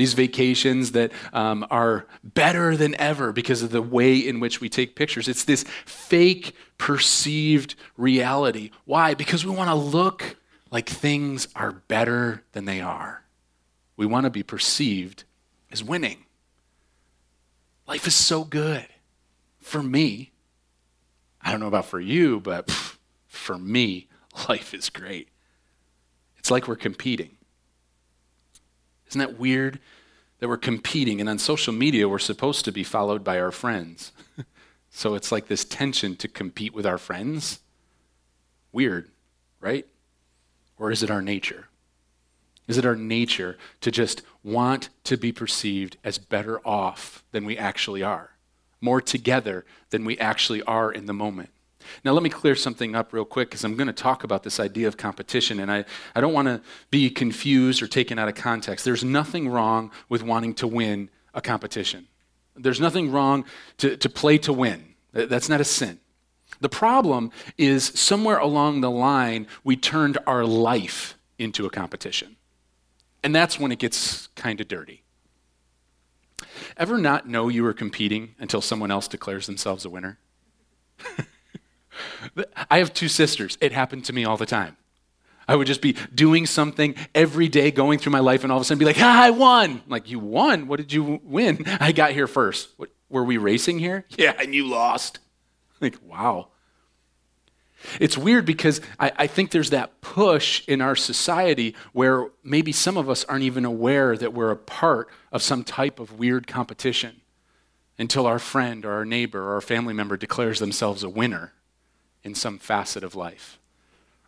These 0.00 0.14
vacations 0.14 0.92
that 0.92 1.12
um, 1.34 1.66
are 1.70 2.06
better 2.24 2.74
than 2.74 2.94
ever 2.94 3.32
because 3.32 3.62
of 3.62 3.70
the 3.70 3.82
way 3.82 4.16
in 4.16 4.40
which 4.40 4.58
we 4.58 4.70
take 4.70 4.96
pictures. 4.96 5.28
It's 5.28 5.44
this 5.44 5.66
fake 5.84 6.54
perceived 6.78 7.74
reality. 7.98 8.70
Why? 8.86 9.12
Because 9.12 9.44
we 9.44 9.54
want 9.54 9.68
to 9.68 9.74
look 9.74 10.36
like 10.70 10.88
things 10.88 11.48
are 11.54 11.72
better 11.72 12.42
than 12.52 12.64
they 12.64 12.80
are. 12.80 13.24
We 13.98 14.06
want 14.06 14.24
to 14.24 14.30
be 14.30 14.42
perceived 14.42 15.24
as 15.70 15.84
winning. 15.84 16.24
Life 17.86 18.06
is 18.06 18.14
so 18.14 18.44
good. 18.44 18.86
For 19.58 19.82
me, 19.82 20.32
I 21.42 21.50
don't 21.50 21.60
know 21.60 21.66
about 21.66 21.84
for 21.84 22.00
you, 22.00 22.40
but 22.40 22.70
for 23.28 23.58
me, 23.58 24.08
life 24.48 24.72
is 24.72 24.88
great. 24.88 25.28
It's 26.38 26.50
like 26.50 26.66
we're 26.66 26.76
competing. 26.76 27.36
Isn't 29.10 29.18
that 29.18 29.38
weird? 29.38 29.78
That 30.38 30.48
we're 30.48 30.56
competing, 30.56 31.20
and 31.20 31.28
on 31.28 31.38
social 31.38 31.72
media, 31.72 32.08
we're 32.08 32.18
supposed 32.18 32.64
to 32.64 32.72
be 32.72 32.82
followed 32.82 33.22
by 33.22 33.38
our 33.38 33.52
friends. 33.52 34.12
so 34.90 35.14
it's 35.14 35.30
like 35.30 35.48
this 35.48 35.64
tension 35.64 36.16
to 36.16 36.28
compete 36.28 36.72
with 36.72 36.86
our 36.86 36.96
friends. 36.96 37.60
Weird, 38.72 39.10
right? 39.60 39.86
Or 40.78 40.90
is 40.90 41.02
it 41.02 41.10
our 41.10 41.20
nature? 41.20 41.66
Is 42.68 42.78
it 42.78 42.86
our 42.86 42.96
nature 42.96 43.58
to 43.80 43.90
just 43.90 44.22
want 44.44 44.88
to 45.04 45.16
be 45.16 45.32
perceived 45.32 45.98
as 46.04 46.18
better 46.18 46.60
off 46.66 47.24
than 47.32 47.44
we 47.44 47.58
actually 47.58 48.02
are? 48.02 48.30
More 48.80 49.00
together 49.00 49.66
than 49.90 50.04
we 50.04 50.16
actually 50.18 50.62
are 50.62 50.90
in 50.90 51.06
the 51.06 51.12
moment? 51.12 51.50
Now, 52.04 52.12
let 52.12 52.22
me 52.22 52.30
clear 52.30 52.54
something 52.54 52.94
up 52.94 53.12
real 53.12 53.24
quick 53.24 53.50
because 53.50 53.64
I'm 53.64 53.76
going 53.76 53.86
to 53.86 53.92
talk 53.92 54.24
about 54.24 54.42
this 54.42 54.60
idea 54.60 54.88
of 54.88 54.96
competition, 54.96 55.60
and 55.60 55.70
I, 55.70 55.84
I 56.14 56.20
don't 56.20 56.32
want 56.32 56.48
to 56.48 56.60
be 56.90 57.10
confused 57.10 57.82
or 57.82 57.86
taken 57.86 58.18
out 58.18 58.28
of 58.28 58.34
context. 58.34 58.84
There's 58.84 59.04
nothing 59.04 59.48
wrong 59.48 59.90
with 60.08 60.22
wanting 60.22 60.54
to 60.54 60.66
win 60.66 61.10
a 61.34 61.40
competition, 61.40 62.06
there's 62.56 62.80
nothing 62.80 63.10
wrong 63.10 63.44
to, 63.78 63.96
to 63.96 64.08
play 64.08 64.38
to 64.38 64.52
win. 64.52 64.94
That's 65.12 65.48
not 65.48 65.60
a 65.60 65.64
sin. 65.64 65.98
The 66.60 66.68
problem 66.68 67.30
is 67.56 67.86
somewhere 67.94 68.38
along 68.38 68.80
the 68.80 68.90
line, 68.90 69.46
we 69.64 69.76
turned 69.76 70.18
our 70.26 70.44
life 70.44 71.16
into 71.38 71.66
a 71.66 71.70
competition. 71.70 72.36
And 73.22 73.34
that's 73.34 73.58
when 73.58 73.72
it 73.72 73.78
gets 73.78 74.28
kind 74.28 74.60
of 74.60 74.68
dirty. 74.68 75.02
Ever 76.76 76.98
not 76.98 77.28
know 77.28 77.48
you 77.48 77.62
were 77.62 77.72
competing 77.72 78.34
until 78.38 78.60
someone 78.60 78.90
else 78.90 79.08
declares 79.08 79.46
themselves 79.46 79.84
a 79.84 79.90
winner? 79.90 80.18
I 82.70 82.78
have 82.78 82.92
two 82.92 83.08
sisters. 83.08 83.58
It 83.60 83.72
happened 83.72 84.04
to 84.06 84.12
me 84.12 84.24
all 84.24 84.36
the 84.36 84.46
time. 84.46 84.76
I 85.50 85.56
would 85.56 85.66
just 85.66 85.80
be 85.80 85.96
doing 86.14 86.46
something 86.46 86.94
every 87.12 87.48
day, 87.48 87.72
going 87.72 87.98
through 87.98 88.12
my 88.12 88.20
life, 88.20 88.44
and 88.44 88.52
all 88.52 88.58
of 88.58 88.62
a 88.62 88.64
sudden 88.64 88.78
be 88.78 88.84
like, 88.84 89.00
ah, 89.00 89.24
I 89.24 89.30
won. 89.30 89.70
I'm 89.84 89.88
like, 89.88 90.08
you 90.08 90.20
won? 90.20 90.68
What 90.68 90.76
did 90.76 90.92
you 90.92 91.20
win? 91.24 91.64
I 91.80 91.90
got 91.90 92.12
here 92.12 92.28
first. 92.28 92.68
What, 92.76 92.90
were 93.08 93.24
we 93.24 93.36
racing 93.36 93.80
here? 93.80 94.06
Yeah, 94.16 94.34
and 94.38 94.54
you 94.54 94.66
lost. 94.68 95.18
Like, 95.80 95.96
wow. 96.06 96.48
It's 97.98 98.16
weird 98.16 98.44
because 98.44 98.80
I, 99.00 99.10
I, 99.16 99.26
think 99.26 99.50
there's 99.50 99.70
that 99.70 100.00
push 100.02 100.62
in 100.68 100.80
our 100.80 100.94
society 100.94 101.74
where 101.92 102.28
maybe 102.44 102.72
some 102.72 102.96
of 102.98 103.08
us 103.08 103.24
aren't 103.24 103.42
even 103.42 103.64
aware 103.64 104.16
that 104.16 104.34
we're 104.34 104.50
a 104.50 104.56
part 104.56 105.08
of 105.32 105.42
some 105.42 105.64
type 105.64 105.98
of 105.98 106.18
weird 106.18 106.46
competition 106.46 107.22
until 107.98 108.26
our 108.26 108.38
friend 108.38 108.84
or 108.84 108.92
our 108.92 109.04
neighbor 109.06 109.40
or 109.40 109.54
our 109.54 109.60
family 109.62 109.94
member 109.94 110.18
declares 110.18 110.58
themselves 110.58 111.02
a 111.02 111.08
winner 111.08 111.54
in 112.22 112.34
some 112.34 112.58
facet 112.58 113.02
of 113.02 113.14
life. 113.14 113.58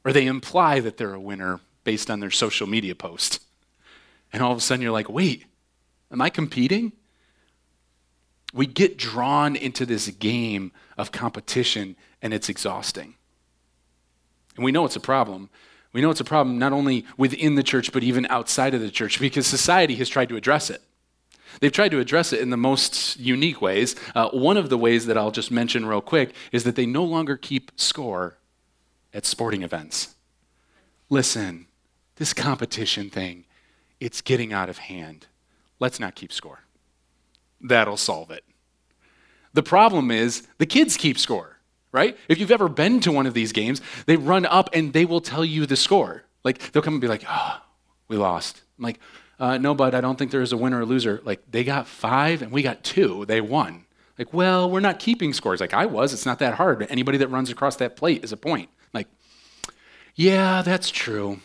Or 0.05 0.13
they 0.13 0.27
imply 0.27 0.81
that 0.81 0.97
they're 0.97 1.15
a 1.15 1.21
winner 1.21 1.61
based 1.85 2.11
on 2.11 2.21
their 2.21 2.31
social 2.31 2.67
media 2.67 2.95
post. 2.95 3.41
And 4.33 4.43
all 4.43 4.53
of 4.53 4.59
a 4.59 4.61
sudden 4.61 4.83
you're 4.83 4.93
like, 4.93 5.09
wait, 5.09 5.47
am 6.11 6.21
I 6.21 6.31
competing? 6.31 6.93
We 8.53 8.67
get 8.67 8.99
drawn 8.99 9.57
into 9.57 9.87
this 9.87 10.09
game 10.09 10.73
of 10.97 11.13
competition 11.13 11.97
and 12.21 12.35
it's 12.35 12.49
exhausting. 12.49 13.15
And 14.57 14.65
we 14.65 14.73
know 14.73 14.85
it's 14.85 14.97
a 14.97 15.01
problem. 15.01 15.49
We 15.93 16.01
know 16.01 16.11
it's 16.11 16.21
a 16.21 16.25
problem 16.25 16.59
not 16.59 16.73
only 16.73 17.05
within 17.17 17.55
the 17.55 17.63
church, 17.63 17.93
but 17.93 18.03
even 18.03 18.27
outside 18.27 18.75
of 18.75 18.81
the 18.81 18.91
church 18.91 19.21
because 19.21 19.47
society 19.47 19.95
has 19.97 20.09
tried 20.09 20.29
to 20.31 20.37
address 20.37 20.71
it. 20.71 20.83
They've 21.61 21.73
tried 21.73 21.91
to 21.91 22.01
address 22.01 22.33
it 22.33 22.41
in 22.41 22.51
the 22.51 22.57
most 22.57 23.19
unique 23.19 23.61
ways. 23.61 23.95
Uh, 24.15 24.31
one 24.31 24.57
of 24.57 24.69
the 24.69 24.79
ways 24.79 25.07
that 25.07 25.17
I'll 25.17 25.31
just 25.31 25.51
mention 25.51 25.87
real 25.87 26.01
quick 26.01 26.35
is 26.51 26.65
that 26.65 26.77
they 26.77 26.87
no 26.87 27.05
longer 27.05 27.37
keep 27.37 27.71
score 27.77 28.39
at 29.15 29.27
sporting 29.27 29.63
events. 29.63 30.15
Listen, 31.11 31.67
this 32.17 32.33
competition 32.33 33.11
thing, 33.11 33.45
it's 34.01 34.21
getting 34.21 34.53
out 34.53 34.69
of 34.69 34.79
hand. 34.79 35.27
Let's 35.79 36.01
not 36.01 36.15
keep 36.15 36.33
score. 36.33 36.61
That'll 37.61 37.97
solve 37.97 38.31
it. 38.31 38.45
The 39.55 39.63
problem 39.63 40.11
is 40.11 40.47
the 40.59 40.67
kids 40.67 40.97
keep 40.97 41.19
score, 41.19 41.59
right? 41.93 42.17
If 42.29 42.39
you've 42.39 42.51
ever 42.51 42.69
been 42.69 43.01
to 43.01 43.13
one 43.13 43.27
of 43.27 43.35
these 43.35 43.53
games, 43.53 43.83
they 44.07 44.17
run 44.17 44.47
up 44.47 44.71
and 44.73 44.93
they 44.93 45.05
will 45.05 45.21
tell 45.21 45.45
you 45.45 45.67
the 45.67 45.77
score. 45.77 46.25
Like 46.45 46.73
they'll 46.73 46.83
come 46.83 46.95
and 46.95 47.01
be 47.01 47.09
like, 47.09 47.25
oh, 47.29 47.61
we 48.09 48.17
lost. 48.17 48.63
I'm 48.79 48.85
like, 48.85 48.99
uh, 49.43 49.59
no, 49.59 49.75
bud, 49.75 49.93
I 49.93 50.01
don't 50.01 50.17
think 50.17 50.31
there's 50.31 50.53
a 50.53 50.57
winner 50.57 50.81
or 50.81 50.87
loser. 50.87 51.21
Like, 51.25 51.43
they 51.51 51.65
got 51.65 51.89
five 51.89 52.43
and 52.43 52.53
we 52.53 52.63
got 52.63 52.85
two. 52.85 53.27
They 53.27 53.41
won. 53.41 53.87
Like, 54.17 54.33
well, 54.33 54.71
we're 54.71 54.79
not 54.79 55.01
keeping 55.01 55.33
scores. 55.33 55.59
Like, 55.59 55.75
I 55.75 55.85
was. 55.85 56.13
It's 56.13 56.25
not 56.25 56.39
that 56.39 56.55
hard. 56.55 56.87
Anybody 56.89 57.19
that 57.19 57.27
runs 57.27 57.51
across 57.51 57.75
that 57.77 57.97
plate 57.97 58.23
is 58.23 58.31
a 58.31 58.37
point. 58.37 58.71
Like, 58.95 59.09
yeah, 60.15 60.63
that's 60.63 60.93
true. 60.93 61.41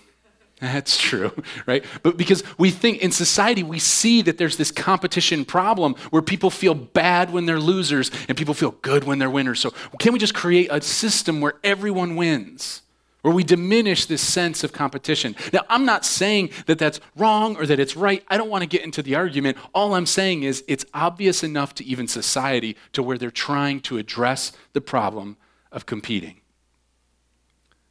That's 0.62 1.00
true, 1.00 1.32
right? 1.66 1.84
But 2.04 2.18
because 2.18 2.44
we 2.60 2.70
think 2.70 3.00
in 3.00 3.12
society, 3.12 3.64
we 3.64 3.80
see 3.80 4.22
that 4.22 4.38
there's 4.38 4.58
this 4.58 4.70
competition 4.70 5.44
problem 5.44 5.96
where 6.12 6.22
people 6.22 6.52
feel 6.52 6.76
bad 6.76 7.34
when 7.34 7.48
they're 7.48 7.60
losers 7.60 8.12
and 8.28 8.38
people 8.38 8.54
feel 8.54 8.76
good 8.84 9.06
when 9.06 9.18
they're 9.18 9.28
winners. 9.28 9.60
So, 9.60 9.74
can 9.98 10.14
we 10.14 10.20
just 10.20 10.36
create 10.36 10.68
a 10.70 10.82
system 10.82 11.42
where 11.42 11.56
everyone 11.64 12.16
wins? 12.16 12.84
Where 13.22 13.34
we 13.34 13.44
diminish 13.44 14.06
this 14.06 14.22
sense 14.22 14.64
of 14.64 14.72
competition. 14.72 15.36
Now, 15.52 15.62
I'm 15.70 15.86
not 15.86 16.06
saying 16.06 16.52
that 16.68 16.80
that's 16.80 17.00
wrong 17.16 17.58
or 17.58 17.66
that 17.66 17.80
it's 17.80 17.96
right. 17.96 18.24
I 18.28 18.38
don't 18.38 18.50
want 18.50 18.62
to 18.62 18.68
get 18.70 18.84
into 18.84 19.02
the 19.02 19.16
argument. 19.16 19.58
All 19.74 19.96
I'm 19.96 20.06
saying 20.06 20.44
is 20.44 20.64
it's 20.68 20.86
obvious 20.94 21.44
enough 21.44 21.76
to 21.76 21.86
even 21.86 22.08
society 22.08 22.78
to 22.94 23.04
where 23.04 23.18
they're 23.18 23.32
trying 23.32 23.82
to 23.82 23.98
address 23.98 24.52
the 24.74 24.82
problem 24.82 25.38
of 25.72 25.86
competing. 25.86 26.42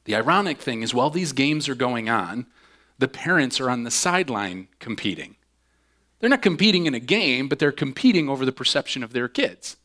The 0.04 0.14
ironic 0.14 0.58
thing 0.58 0.82
is, 0.82 0.94
while 0.94 1.10
these 1.10 1.32
games 1.32 1.68
are 1.68 1.74
going 1.74 2.08
on, 2.08 2.46
the 2.98 3.08
parents 3.08 3.60
are 3.60 3.68
on 3.68 3.82
the 3.82 3.90
sideline 3.90 4.68
competing. 4.78 5.36
They're 6.20 6.30
not 6.30 6.42
competing 6.42 6.86
in 6.86 6.94
a 6.94 7.00
game, 7.00 7.48
but 7.48 7.58
they're 7.58 7.72
competing 7.72 8.28
over 8.28 8.46
the 8.46 8.52
perception 8.52 9.02
of 9.02 9.12
their 9.12 9.28
kids. 9.28 9.76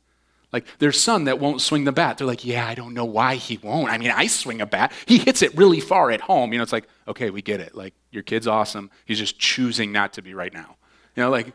Like 0.52 0.66
their 0.80 0.92
son 0.92 1.26
that 1.26 1.40
won't 1.40 1.62
swing 1.62 1.86
the 1.86 1.92
bat. 1.92 2.18
They're 2.18 2.28
like, 2.28 2.46
yeah, 2.46 2.68
I 2.68 2.76
don't 2.76 2.94
know 2.94 3.06
why 3.06 3.36
he 3.36 3.58
won't. 3.58 3.90
I 3.90 3.98
mean, 3.98 4.12
I 4.12 4.28
swing 4.28 4.62
a 4.62 4.66
bat. 4.66 4.92
He 5.06 5.18
hits 5.18 5.42
it 5.42 5.56
really 5.56 5.80
far 5.80 6.12
at 6.12 6.22
home. 6.22 6.52
You 6.52 6.60
know, 6.60 6.64
it's 6.64 6.74
like, 6.74 6.88
okay, 7.08 7.30
we 7.30 7.42
get 7.42 7.60
it. 7.60 7.76
Like 7.76 7.94
your 8.12 8.24
kid's 8.24 8.48
awesome. 8.48 8.92
He's 9.06 9.20
just 9.20 9.40
choosing 9.40 9.92
not 9.92 10.14
to 10.14 10.22
be 10.22 10.34
right 10.34 10.54
now. 10.54 10.76
You 11.16 11.24
know, 11.24 11.30
like, 11.30 11.54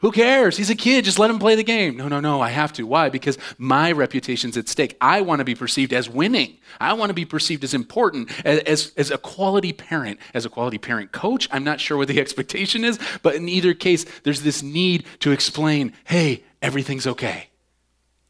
who 0.00 0.12
cares? 0.12 0.56
He's 0.56 0.70
a 0.70 0.76
kid. 0.76 1.04
Just 1.04 1.18
let 1.18 1.28
him 1.28 1.40
play 1.40 1.56
the 1.56 1.64
game. 1.64 1.96
No, 1.96 2.06
no, 2.06 2.20
no. 2.20 2.40
I 2.40 2.50
have 2.50 2.72
to. 2.74 2.84
Why? 2.84 3.08
Because 3.08 3.36
my 3.58 3.90
reputation's 3.90 4.56
at 4.56 4.68
stake. 4.68 4.96
I 5.00 5.22
want 5.22 5.40
to 5.40 5.44
be 5.44 5.56
perceived 5.56 5.92
as 5.92 6.08
winning. 6.08 6.58
I 6.80 6.92
want 6.92 7.10
to 7.10 7.14
be 7.14 7.24
perceived 7.24 7.64
as 7.64 7.74
important, 7.74 8.30
as, 8.46 8.60
as, 8.60 8.92
as 8.96 9.10
a 9.10 9.18
quality 9.18 9.72
parent, 9.72 10.20
as 10.34 10.46
a 10.46 10.48
quality 10.48 10.78
parent 10.78 11.10
coach. 11.10 11.48
I'm 11.50 11.64
not 11.64 11.80
sure 11.80 11.96
what 11.96 12.06
the 12.06 12.20
expectation 12.20 12.84
is, 12.84 13.00
but 13.22 13.34
in 13.34 13.48
either 13.48 13.74
case, 13.74 14.04
there's 14.22 14.42
this 14.42 14.62
need 14.62 15.04
to 15.18 15.32
explain 15.32 15.92
hey, 16.04 16.44
everything's 16.62 17.06
okay. 17.08 17.47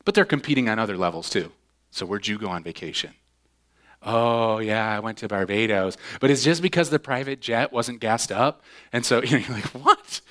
But 0.08 0.14
they're 0.14 0.24
competing 0.24 0.70
on 0.70 0.78
other 0.78 0.96
levels 0.96 1.28
too. 1.28 1.52
So, 1.90 2.06
where'd 2.06 2.26
you 2.26 2.38
go 2.38 2.48
on 2.48 2.62
vacation? 2.62 3.12
Oh, 4.02 4.56
yeah, 4.56 4.90
I 4.90 5.00
went 5.00 5.18
to 5.18 5.28
Barbados. 5.28 5.98
But 6.18 6.30
it's 6.30 6.42
just 6.42 6.62
because 6.62 6.88
the 6.88 6.98
private 6.98 7.42
jet 7.42 7.74
wasn't 7.74 8.00
gassed 8.00 8.32
up. 8.32 8.62
And 8.90 9.04
so 9.04 9.22
you 9.22 9.32
know, 9.32 9.44
you're 9.46 9.56
like, 9.56 9.66
what? 9.66 10.22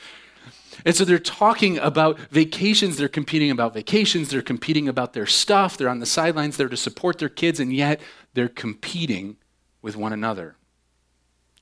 And 0.83 0.95
so 0.95 1.05
they're 1.05 1.19
talking 1.19 1.77
about 1.77 2.17
vacations. 2.31 2.97
They're 2.97 3.07
competing 3.07 3.51
about 3.51 3.75
vacations. 3.75 4.29
They're 4.31 4.41
competing 4.41 4.89
about 4.89 5.13
their 5.13 5.27
stuff. 5.27 5.77
They're 5.77 5.89
on 5.89 5.99
the 5.99 6.07
sidelines 6.07 6.57
there 6.57 6.69
to 6.69 6.75
support 6.75 7.19
their 7.19 7.29
kids, 7.29 7.59
and 7.59 7.71
yet 7.71 8.01
they're 8.33 8.49
competing 8.49 9.37
with 9.83 9.95
one 9.95 10.11
another. 10.11 10.55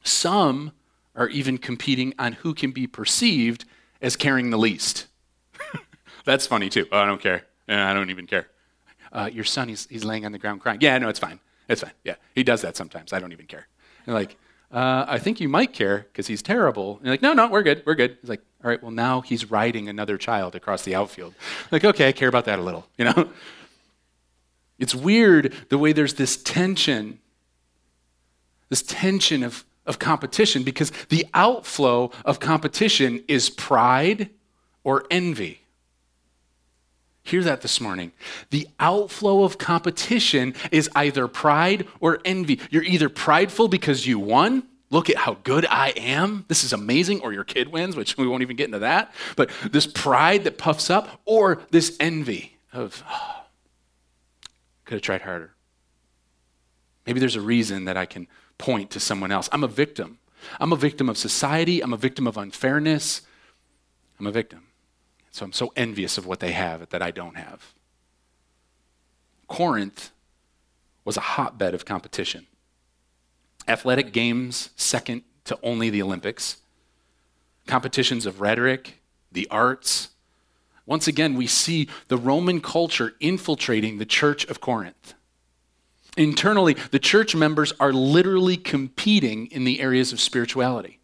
Some 0.06 0.72
are 1.18 1.28
even 1.28 1.58
competing 1.58 2.14
on 2.18 2.32
who 2.32 2.54
can 2.54 2.72
be 2.72 2.88
perceived 2.88 3.66
as 4.02 4.16
caring 4.16 4.52
the 4.52 4.58
least. 4.58 5.08
That's 6.24 6.48
funny 6.48 6.70
too. 6.70 6.88
Oh, 6.94 7.00
I 7.00 7.06
don't 7.06 7.20
care. 7.20 7.44
I 7.68 7.94
don't 7.94 8.10
even 8.10 8.28
care. 8.28 8.48
Uh, 9.12 9.30
your 9.32 9.44
son, 9.44 9.70
he's, 9.70 9.88
he's 9.88 10.04
laying 10.04 10.26
on 10.26 10.32
the 10.32 10.38
ground 10.38 10.62
crying. 10.62 10.80
Yeah, 10.82 10.98
no, 10.98 11.10
it's 11.10 11.20
fine. 11.20 11.40
It's 11.68 11.82
fine. 11.82 11.94
Yeah, 12.04 12.16
he 12.34 12.44
does 12.44 12.62
that 12.62 12.76
sometimes. 12.76 13.14
I 13.14 13.20
don't 13.20 13.32
even 13.32 13.46
care. 13.48 13.68
And 14.06 14.14
like, 14.14 14.38
uh, 14.72 15.06
I 15.08 15.20
think 15.20 15.40
you 15.40 15.48
might 15.48 15.74
care 15.74 16.08
because 16.12 16.28
he's 16.28 16.42
terrible. 16.42 17.00
And 17.00 17.10
like, 17.10 17.22
no, 17.22 17.34
no, 17.34 17.48
we're 17.48 17.64
good. 17.64 17.84
We're 17.86 17.96
good. 17.96 18.18
He's 18.22 18.30
like, 18.30 18.42
all 18.64 18.70
right, 18.70 18.82
well, 18.82 18.92
now 18.92 19.22
he's 19.22 19.50
riding 19.50 19.88
another 19.88 20.18
child 20.18 20.56
across 20.56 20.84
the 20.84 20.96
outfield. 20.96 21.34
Like, 21.72 21.86
okay, 21.86 22.08
I 22.08 22.12
care 22.12 22.30
about 22.30 22.46
that 22.46 22.60
a 22.60 22.62
little, 22.62 22.88
you 22.98 23.06
know? 23.06 23.30
It's 24.78 24.94
weird 24.94 25.54
the 25.70 25.78
way 25.78 25.94
there's 25.94 26.16
this 26.16 26.36
tension, 26.36 27.20
this 28.68 28.82
tension 28.82 29.42
of, 29.44 29.64
of 29.86 30.00
competition, 30.00 30.64
because 30.64 30.92
the 31.08 31.26
outflow 31.34 32.12
of 32.26 32.42
competition 32.42 33.24
is 33.30 33.50
pride 33.50 34.32
or 34.84 35.06
envy. 35.10 35.62
Hear 37.26 37.42
that 37.44 37.62
this 37.62 37.82
morning. 37.82 38.12
The 38.52 38.68
outflow 38.80 39.44
of 39.44 39.58
competition 39.58 40.54
is 40.72 40.88
either 40.96 41.28
pride 41.28 41.88
or 42.00 42.20
envy. 42.24 42.60
You're 42.70 42.84
either 42.84 43.10
prideful 43.10 43.68
because 43.68 44.06
you 44.06 44.20
won. 44.20 44.68
Look 44.92 45.10
at 45.10 45.18
how 45.18 45.38
good 45.44 45.66
I 45.66 45.90
am. 45.98 46.46
This 46.50 46.64
is 46.64 46.72
amazing. 46.72 47.22
Or 47.22 47.34
your 47.34 47.44
kid 47.44 47.70
wins, 47.70 47.96
which 47.96 48.16
we 48.16 48.28
won't 48.28 48.44
even 48.44 48.56
get 48.56 48.66
into 48.66 48.78
that. 48.80 49.12
But 49.36 49.50
this 49.72 49.88
pride 49.88 50.44
that 50.44 50.60
puffs 50.60 50.92
up, 50.92 51.20
or 51.26 51.64
this 51.72 51.98
envy 52.00 52.60
of, 52.72 53.04
oh, 53.10 53.46
could 54.86 54.94
have 54.94 55.02
tried 55.02 55.24
harder. 55.24 55.56
Maybe 57.08 57.20
there's 57.20 57.36
a 57.36 57.42
reason 57.42 57.86
that 57.86 57.98
I 57.98 58.06
can 58.06 58.28
point 58.60 58.92
to 58.92 59.00
someone 59.00 59.32
else. 59.32 59.50
I'm 59.52 59.64
a 59.64 59.68
victim. 59.68 60.20
I'm 60.60 60.72
a 60.72 60.78
victim 60.78 61.10
of 61.10 61.18
society. 61.18 61.82
I'm 61.82 61.92
a 61.92 61.98
victim 61.98 62.28
of 62.28 62.38
unfairness. 62.38 63.24
I'm 64.20 64.28
a 64.28 64.32
victim. 64.32 64.65
So 65.36 65.44
I'm 65.44 65.52
so 65.52 65.74
envious 65.76 66.18
of 66.18 66.26
what 66.26 66.40
they 66.40 66.54
have 66.54 66.88
that 66.92 67.02
I 67.02 67.12
don't 67.12 67.36
have. 67.36 67.74
Corinth 69.50 70.12
was 71.04 71.18
a 71.18 71.36
hotbed 71.36 71.74
of 71.74 71.84
competition. 71.84 72.48
Athletic 73.68 74.14
games, 74.14 74.70
second 74.78 75.24
to 75.44 75.60
only 75.62 75.90
the 75.90 76.02
Olympics. 76.02 76.62
Competitions 77.68 78.26
of 78.26 78.40
rhetoric, 78.40 79.02
the 79.30 79.46
arts. 79.52 80.12
Once 80.86 81.06
again, 81.06 81.36
we 81.36 81.48
see 81.48 81.90
the 82.08 82.16
Roman 82.16 82.62
culture 82.62 83.16
infiltrating 83.20 83.98
the 83.98 84.06
church 84.06 84.46
of 84.46 84.62
Corinth. 84.62 85.16
Internally, 86.16 86.78
the 86.92 87.00
church 87.00 87.36
members 87.36 87.74
are 87.78 87.92
literally 87.92 88.56
competing 88.56 89.48
in 89.48 89.66
the 89.66 89.82
areas 89.82 90.14
of 90.14 90.22
spirituality. 90.22 91.02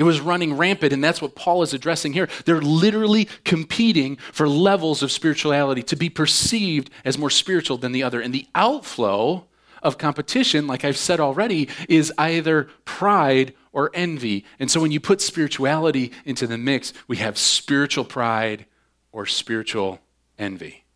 It 0.00 0.04
was 0.04 0.18
running 0.18 0.56
rampant, 0.56 0.94
and 0.94 1.04
that's 1.04 1.20
what 1.20 1.34
Paul 1.34 1.62
is 1.62 1.74
addressing 1.74 2.14
here. 2.14 2.26
They're 2.46 2.62
literally 2.62 3.26
competing 3.44 4.16
for 4.16 4.48
levels 4.48 5.02
of 5.02 5.12
spirituality 5.12 5.82
to 5.82 5.94
be 5.94 6.08
perceived 6.08 6.88
as 7.04 7.18
more 7.18 7.28
spiritual 7.28 7.76
than 7.76 7.92
the 7.92 8.02
other. 8.02 8.22
And 8.22 8.32
the 8.32 8.46
outflow 8.54 9.44
of 9.82 9.98
competition, 9.98 10.66
like 10.66 10.86
I've 10.86 10.96
said 10.96 11.20
already, 11.20 11.68
is 11.86 12.10
either 12.16 12.70
pride 12.86 13.52
or 13.72 13.90
envy. 13.92 14.46
And 14.58 14.70
so 14.70 14.80
when 14.80 14.90
you 14.90 15.00
put 15.00 15.20
spirituality 15.20 16.12
into 16.24 16.46
the 16.46 16.56
mix, 16.56 16.94
we 17.06 17.18
have 17.18 17.36
spiritual 17.36 18.06
pride 18.06 18.64
or 19.12 19.26
spiritual 19.26 20.00
envy. 20.38 20.86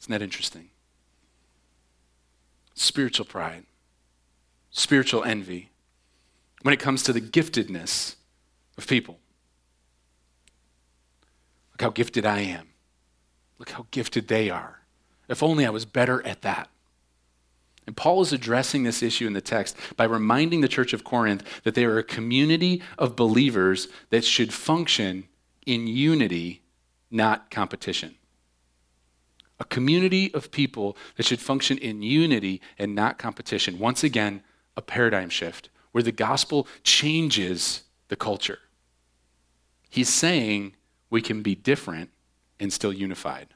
Isn't 0.00 0.10
that 0.10 0.22
interesting? 0.22 0.70
Spiritual 2.74 3.26
pride, 3.26 3.64
spiritual 4.72 5.22
envy 5.22 5.70
when 6.62 6.74
it 6.74 6.80
comes 6.80 7.02
to 7.04 7.12
the 7.12 7.20
giftedness 7.20 8.16
of 8.76 8.86
people. 8.86 9.18
Look 11.72 11.82
how 11.82 11.90
gifted 11.90 12.24
I 12.24 12.40
am. 12.40 12.68
Look 13.58 13.70
how 13.70 13.86
gifted 13.90 14.28
they 14.28 14.50
are. 14.50 14.80
If 15.28 15.42
only 15.42 15.66
I 15.66 15.70
was 15.70 15.84
better 15.84 16.24
at 16.26 16.42
that. 16.42 16.68
And 17.86 17.96
Paul 17.96 18.20
is 18.22 18.32
addressing 18.32 18.82
this 18.82 19.02
issue 19.02 19.26
in 19.26 19.32
the 19.32 19.40
text 19.40 19.76
by 19.96 20.04
reminding 20.04 20.60
the 20.60 20.68
church 20.68 20.92
of 20.92 21.04
Corinth 21.04 21.44
that 21.62 21.74
they 21.74 21.84
are 21.84 21.98
a 21.98 22.04
community 22.04 22.82
of 22.98 23.14
believers 23.14 23.88
that 24.10 24.24
should 24.24 24.52
function 24.52 25.28
in 25.64 25.86
unity, 25.86 26.62
not 27.10 27.50
competition. 27.50 28.16
A 29.60 29.64
community 29.64 30.34
of 30.34 30.50
people 30.50 30.96
that 31.16 31.26
should 31.26 31.40
function 31.40 31.78
in 31.78 32.02
unity 32.02 32.60
and 32.78 32.94
not 32.94 33.18
competition. 33.18 33.78
Once 33.78 34.02
again, 34.02 34.42
a 34.76 34.82
paradigm 34.82 35.28
shift 35.28 35.70
where 35.96 36.02
the 36.02 36.12
gospel 36.12 36.68
changes 36.84 37.84
the 38.08 38.16
culture. 38.16 38.58
He's 39.88 40.10
saying 40.10 40.74
we 41.08 41.22
can 41.22 41.40
be 41.40 41.54
different 41.54 42.10
and 42.60 42.70
still 42.70 42.92
unified. 42.92 43.48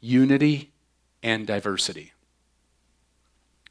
Unity 0.00 0.72
and 1.22 1.46
diversity. 1.46 2.12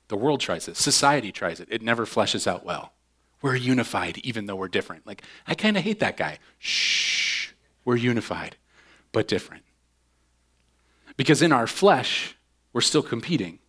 The 0.08 0.16
world 0.16 0.40
tries 0.40 0.70
it, 0.70 0.78
society 0.78 1.34
tries 1.34 1.60
it. 1.60 1.68
It 1.70 1.82
never 1.82 2.06
fleshes 2.06 2.48
out 2.48 2.66
well. 2.66 2.94
We're 3.42 3.56
unified 3.56 4.20
even 4.20 4.46
though 4.46 4.56
we're 4.56 4.70
different. 4.70 5.06
Like, 5.06 5.22
I 5.46 5.54
kind 5.54 5.76
of 5.76 5.84
hate 5.84 6.00
that 6.00 6.16
guy. 6.16 6.40
Shh, 6.58 7.50
we're 7.84 7.98
unified, 7.98 8.56
but 9.12 9.28
different. 9.28 9.64
Because 11.18 11.42
in 11.42 11.52
our 11.52 11.68
flesh, 11.68 12.38
we're 12.72 12.80
still 12.80 13.04
competing. 13.04 13.60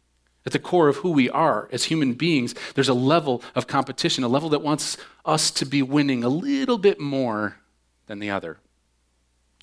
At 0.44 0.52
the 0.52 0.58
core 0.58 0.88
of 0.88 0.96
who 0.96 1.12
we 1.12 1.30
are 1.30 1.68
as 1.70 1.84
human 1.84 2.14
beings, 2.14 2.54
there's 2.74 2.88
a 2.88 2.94
level 2.94 3.42
of 3.54 3.66
competition, 3.66 4.24
a 4.24 4.28
level 4.28 4.48
that 4.50 4.62
wants 4.62 4.96
us 5.24 5.50
to 5.52 5.64
be 5.64 5.82
winning 5.82 6.24
a 6.24 6.28
little 6.28 6.78
bit 6.78 6.98
more 6.98 7.58
than 8.06 8.18
the 8.18 8.30
other. 8.30 8.58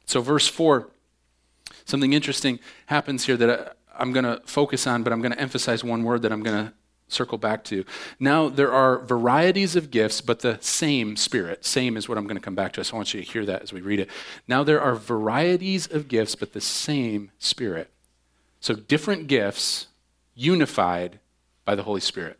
So, 0.05 0.21
verse 0.21 0.47
4, 0.47 0.87
something 1.85 2.13
interesting 2.13 2.59
happens 2.85 3.25
here 3.25 3.37
that 3.37 3.49
uh, 3.49 3.73
I'm 3.97 4.13
going 4.13 4.23
to 4.23 4.41
focus 4.45 4.87
on, 4.87 5.03
but 5.03 5.11
I'm 5.11 5.21
going 5.21 5.33
to 5.33 5.39
emphasize 5.39 5.83
one 5.83 6.03
word 6.03 6.21
that 6.21 6.31
I'm 6.31 6.43
going 6.43 6.67
to 6.67 6.73
circle 7.09 7.37
back 7.37 7.63
to. 7.65 7.83
Now, 8.19 8.47
there 8.47 8.71
are 8.71 8.99
varieties 8.99 9.75
of 9.75 9.91
gifts, 9.91 10.21
but 10.21 10.39
the 10.39 10.57
same 10.61 11.17
Spirit. 11.17 11.65
Same 11.65 11.97
is 11.97 12.07
what 12.07 12.17
I'm 12.17 12.25
going 12.25 12.37
to 12.37 12.41
come 12.41 12.55
back 12.55 12.71
to. 12.73 12.83
So 12.83 12.95
I 12.95 12.97
want 12.97 13.13
you 13.13 13.21
to 13.21 13.25
hear 13.25 13.45
that 13.45 13.63
as 13.63 13.73
we 13.73 13.81
read 13.81 13.99
it. 13.99 14.09
Now, 14.47 14.63
there 14.63 14.79
are 14.79 14.95
varieties 14.95 15.91
of 15.91 16.07
gifts, 16.07 16.35
but 16.35 16.53
the 16.53 16.61
same 16.61 17.31
Spirit. 17.39 17.89
So, 18.61 18.75
different 18.75 19.27
gifts 19.27 19.87
unified 20.39 21.19
by 21.65 21.75
the 21.75 21.83
Holy 21.83 21.99
Spirit. 21.99 22.39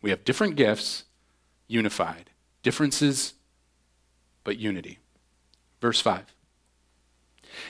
We 0.00 0.10
have 0.10 0.24
different 0.24 0.56
gifts 0.56 1.04
unified, 1.70 2.30
differences, 2.62 3.34
but 4.42 4.56
unity. 4.56 4.98
Verse 5.82 6.00
5. 6.00 6.24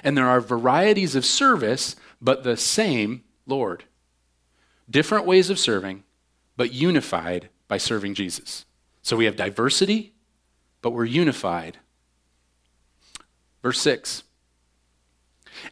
And 0.05 0.17
there 0.17 0.29
are 0.29 0.41
varieties 0.41 1.17
of 1.17 1.25
service, 1.25 1.97
but 2.21 2.45
the 2.45 2.57
same 2.57 3.25
Lord. 3.45 3.85
Different 4.88 5.27
ways 5.27 5.50
of 5.50 5.59
serving, 5.59 6.05
but 6.57 6.73
unified 6.73 7.49
by 7.67 7.79
serving 7.79 8.15
Jesus. 8.15 8.65
So 9.03 9.17
we 9.17 9.25
have 9.25 9.35
diversity, 9.35 10.12
but 10.81 10.91
we're 10.91 11.05
unified. 11.05 11.79
Verse 13.62 13.81
6 13.81 14.23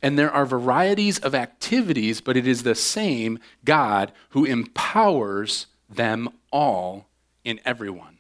And 0.03 0.19
there 0.19 0.31
are 0.31 0.47
varieties 0.47 1.19
of 1.19 1.35
activities, 1.35 2.21
but 2.21 2.37
it 2.37 2.47
is 2.47 2.63
the 2.63 2.75
same 2.75 3.39
God 3.65 4.13
who 4.31 4.45
empowers 4.45 5.67
them 5.89 6.29
all 6.53 7.07
in 7.45 7.61
everyone. 7.65 8.19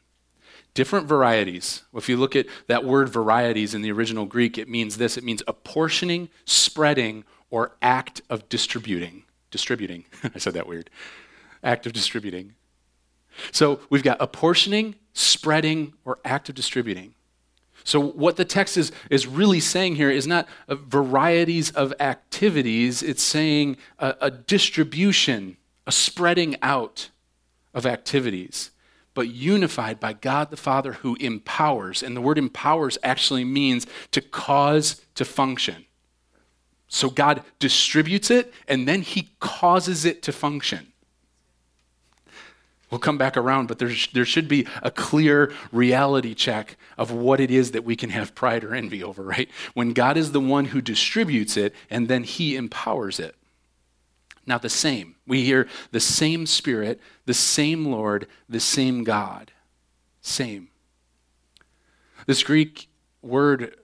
Different 0.75 1.06
varieties. 1.06 1.82
If 1.94 2.08
you 2.08 2.16
look 2.16 2.37
at 2.37 2.46
that 2.66 2.85
word 2.85 3.08
varieties 3.08 3.75
in 3.75 3.82
the 3.82 3.90
original 3.90 4.26
Greek, 4.26 4.58
it 4.58 4.68
means 4.68 4.99
this 4.99 5.16
it 5.16 5.25
means 5.25 5.42
apportioning, 5.49 6.28
spreading, 6.44 7.25
or 7.50 7.73
act 7.80 8.20
of 8.28 8.49
distributing. 8.49 9.25
Distributing. 9.50 10.04
I 10.35 10.38
said 10.38 10.54
that 10.54 10.66
weird 10.66 10.90
act 11.62 11.87
of 11.87 11.92
distributing. 11.92 12.54
So 13.52 13.80
we've 13.90 14.02
got 14.02 14.16
apportioning, 14.20 14.94
spreading, 15.12 15.94
or 16.05 16.18
act 16.24 16.48
of 16.48 16.55
distributing. 16.55 17.14
So, 17.87 18.01
what 18.01 18.35
the 18.35 18.44
text 18.44 18.77
is, 18.77 18.90
is 19.11 19.29
really 19.29 19.61
saying 19.61 19.94
here 19.94 20.11
is 20.11 20.27
not 20.27 20.49
varieties 20.68 21.70
of 21.70 21.94
activities, 22.01 23.01
it's 23.01 23.22
saying 23.22 23.77
a, 24.01 24.16
a 24.22 24.29
distribution, 24.29 25.57
a 25.87 25.92
spreading 25.92 26.57
out 26.62 27.11
of 27.72 27.87
activities, 27.87 28.72
but 29.14 29.29
unified 29.29 30.01
by 30.01 30.14
God 30.14 30.51
the 30.51 30.57
Father 30.57 30.94
who 30.94 31.14
empowers. 31.20 32.03
And 32.03 32.16
the 32.16 32.20
word 32.20 32.38
empowers 32.38 32.99
actually 33.05 33.44
means 33.44 33.87
to 34.11 34.20
cause 34.20 35.01
to 35.14 35.25
function. 35.25 35.85
So, 36.88 37.09
God 37.09 37.44
distributes 37.61 38.33
it 38.33 38.53
and 38.66 38.88
then 38.88 39.03
He 39.03 39.31
causes 39.38 40.05
it 40.05 40.22
to 40.22 40.33
function. 40.33 40.92
We'll 42.90 43.01
come 43.01 43.18
back 43.18 43.37
around, 43.37 43.66
but 43.66 43.79
there, 43.79 43.90
there 44.12 44.25
should 44.25 44.46
be 44.46 44.66
a 44.81 44.92
clear 44.92 45.53
reality 45.72 46.35
check 46.35 46.77
of 46.96 47.11
what 47.11 47.40
it 47.40 47.51
is 47.51 47.72
that 47.72 47.85
we 47.85 47.96
can 47.96 48.11
have 48.11 48.35
pride 48.35 48.62
or 48.62 48.75
envy 48.75 49.03
over, 49.03 49.22
right? 49.22 49.49
When 49.75 49.92
God 49.92 50.16
is 50.16 50.33
the 50.33 50.40
one 50.40 50.66
who 50.66 50.81
distributes 50.81 51.57
it 51.57 51.75
and 51.90 52.07
then 52.07 52.22
he 52.22 52.55
empowers 52.55 53.18
it. 53.18 53.35
Now, 54.46 54.59
the 54.59 54.68
same. 54.68 55.16
We 55.27 55.44
hear 55.44 55.66
the 55.90 55.99
same 55.99 56.46
Spirit, 56.46 57.01
the 57.25 57.35
same 57.35 57.87
Lord, 57.87 58.29
the 58.49 58.61
same 58.61 59.03
God. 59.03 59.51
Same. 60.20 60.68
This 62.27 62.44
Greek 62.44 62.88
word 63.20 63.75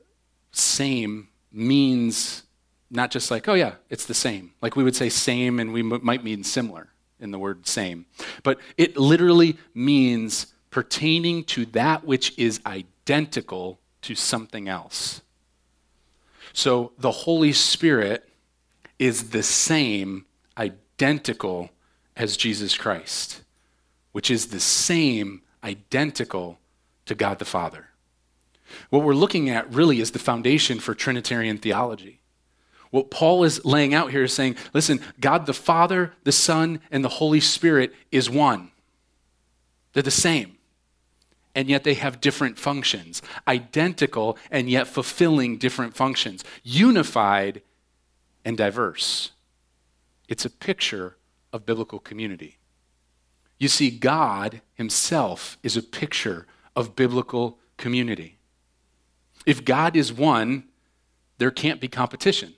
same 0.53 1.29
means 1.51 2.45
not 2.88 3.11
just 3.11 3.33
like, 3.33 3.49
oh, 3.49 3.55
yeah, 3.55 3.75
it's 3.91 4.07
the 4.07 4.15
same. 4.15 4.53
Like 4.62 4.77
we 4.77 4.85
would 4.85 4.95
say 4.95 5.09
same 5.09 5.59
and 5.59 5.73
we 5.73 5.81
m- 5.81 6.01
might 6.05 6.23
mean 6.23 6.45
similar 6.45 6.91
in 7.23 7.31
the 7.31 7.39
word 7.39 7.67
same. 7.67 8.07
But 8.43 8.59
it 8.77 8.97
literally 8.97 9.57
means 9.75 10.49
pertaining 10.71 11.45
to 11.45 11.65
that 11.67 12.05
which 12.05 12.37
is 12.39 12.61
identical 12.67 13.79
to 14.03 14.15
something 14.15 14.69
else. 14.69 15.23
So 16.53 16.93
the 16.99 17.11
Holy 17.11 17.53
Spirit 17.53 18.29
is 18.99 19.31
the 19.31 19.43
same, 19.43 20.27
identical 20.59 21.71
as 22.17 22.37
Jesus 22.37 22.77
Christ, 22.77 23.43
which 24.13 24.31
is 24.31 24.49
the 24.49 24.61
same, 24.61 25.43
identical 25.65 26.59
to 27.07 27.15
God 27.15 27.39
the 27.39 27.45
Father. 27.45 27.89
What 28.91 29.03
we're 29.03 29.15
looking 29.15 29.51
at 29.51 29.73
really 29.73 30.01
is 30.01 30.13
the 30.13 30.19
foundation 30.19 30.81
for 30.81 30.95
Trinitarian 30.95 31.59
theology. 31.59 32.22
What 32.92 33.11
Paul 33.11 33.42
is 33.44 33.64
laying 33.64 33.94
out 33.94 34.11
here 34.11 34.24
is 34.24 34.35
saying, 34.35 34.57
listen, 34.74 35.00
God 35.18 35.46
the 35.46 35.55
Father, 35.55 36.12
the 36.24 36.31
Son, 36.31 36.78
and 36.90 37.02
the 37.02 37.09
Holy 37.09 37.40
Spirit 37.40 37.94
is 38.11 38.28
one. 38.28 38.70
They're 39.94 40.02
the 40.02 40.11
same. 40.11 40.59
And 41.55 41.70
yet 41.70 41.85
they 41.85 41.94
have 41.94 42.20
different 42.20 42.59
functions, 42.59 43.22
identical 43.48 44.37
and 44.50 44.68
yet 44.68 44.87
fulfilling 44.88 45.57
different 45.57 45.96
functions, 45.96 46.44
unified 46.62 47.62
and 48.44 48.59
diverse. 48.59 49.33
It's 50.28 50.44
a 50.44 50.50
picture 50.50 51.16
of 51.50 51.64
biblical 51.64 51.98
community. 51.98 52.59
You 53.59 53.68
see, 53.68 53.88
God 53.88 54.61
Himself 54.74 55.57
is 55.62 55.78
a 55.78 55.83
picture 55.83 56.46
of 56.76 56.94
biblical 56.94 57.59
community. 57.78 58.37
If 59.46 59.64
God 59.64 59.96
is 59.96 60.12
one, 60.12 60.64
there 61.38 61.50
can't 61.50 61.81
be 61.81 61.88
competition. 61.88 62.52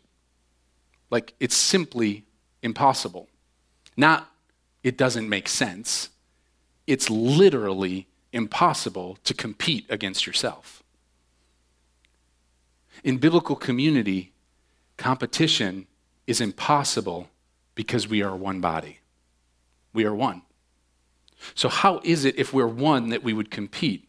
Like, 1.14 1.32
it's 1.38 1.54
simply 1.54 2.24
impossible. 2.60 3.28
Not, 3.96 4.28
it 4.82 4.98
doesn't 4.98 5.28
make 5.28 5.48
sense. 5.48 6.08
It's 6.88 7.08
literally 7.08 8.08
impossible 8.32 9.18
to 9.22 9.32
compete 9.32 9.86
against 9.88 10.26
yourself. 10.26 10.82
In 13.04 13.18
biblical 13.18 13.54
community, 13.54 14.32
competition 14.96 15.86
is 16.26 16.40
impossible 16.40 17.28
because 17.76 18.08
we 18.08 18.20
are 18.20 18.34
one 18.34 18.60
body. 18.60 18.98
We 19.92 20.06
are 20.06 20.14
one. 20.16 20.42
So, 21.54 21.68
how 21.68 22.00
is 22.02 22.24
it 22.24 22.36
if 22.36 22.52
we're 22.52 22.66
one 22.66 23.10
that 23.10 23.22
we 23.22 23.32
would 23.32 23.52
compete? 23.52 24.08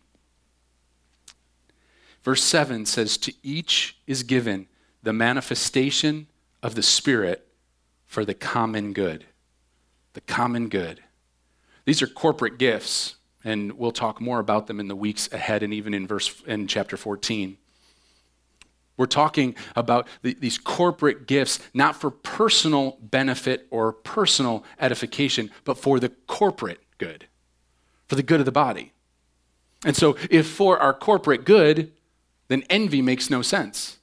Verse 2.24 2.44
7 2.44 2.88
says, 2.88 3.15
To 3.18 3.34
each 3.44 3.96
is 4.08 4.24
given 4.24 4.65
the 5.04 5.13
manifestation 5.13 6.26
of 6.65 6.73
the 6.73 6.82
Spirit 6.82 7.47
for 8.08 8.25
the 8.25 8.34
common 8.34 8.91
good. 8.91 9.23
The 10.13 10.21
common 10.21 10.67
good. 10.67 10.99
These 11.86 12.01
are 12.01 12.08
corporate 12.08 12.58
gifts, 12.58 13.17
and 13.43 13.73
we'll 13.73 13.91
talk 13.91 14.19
more 14.19 14.39
about 14.39 14.65
them 14.65 14.80
in 14.80 14.88
the 14.88 14.95
weeks 14.95 15.32
ahead 15.32 15.62
and 15.62 15.71
even 15.71 15.93
in 15.93 16.08
verse 16.08 16.41
in 16.47 16.65
chapter 16.65 16.97
14. 16.97 17.58
We're 18.97 19.06
talking 19.06 19.56
about 19.75 20.08
the, 20.23 20.34
these 20.34 20.58
corporate 20.58 21.28
gifts, 21.28 21.60
not 21.75 21.97
for 22.01 22.10
personal 22.10 22.97
benefit 22.99 23.67
or 23.69 23.93
personal 23.93 24.63
edification, 24.80 25.51
but 25.65 25.78
for 25.78 25.99
the 25.99 26.10
corporate 26.25 26.80
good. 26.97 27.28
for 28.08 28.15
the 28.15 28.23
good 28.23 28.39
of 28.39 28.45
the 28.47 28.51
body. 28.51 28.91
And 29.86 29.95
so, 29.95 30.17
if 30.32 30.47
for 30.47 30.80
our 30.80 30.95
corporate 30.95 31.45
good, 31.45 31.91
then 32.47 32.63
envy 32.71 33.04
makes 33.04 33.30
no 33.30 33.43
sense 33.43 33.99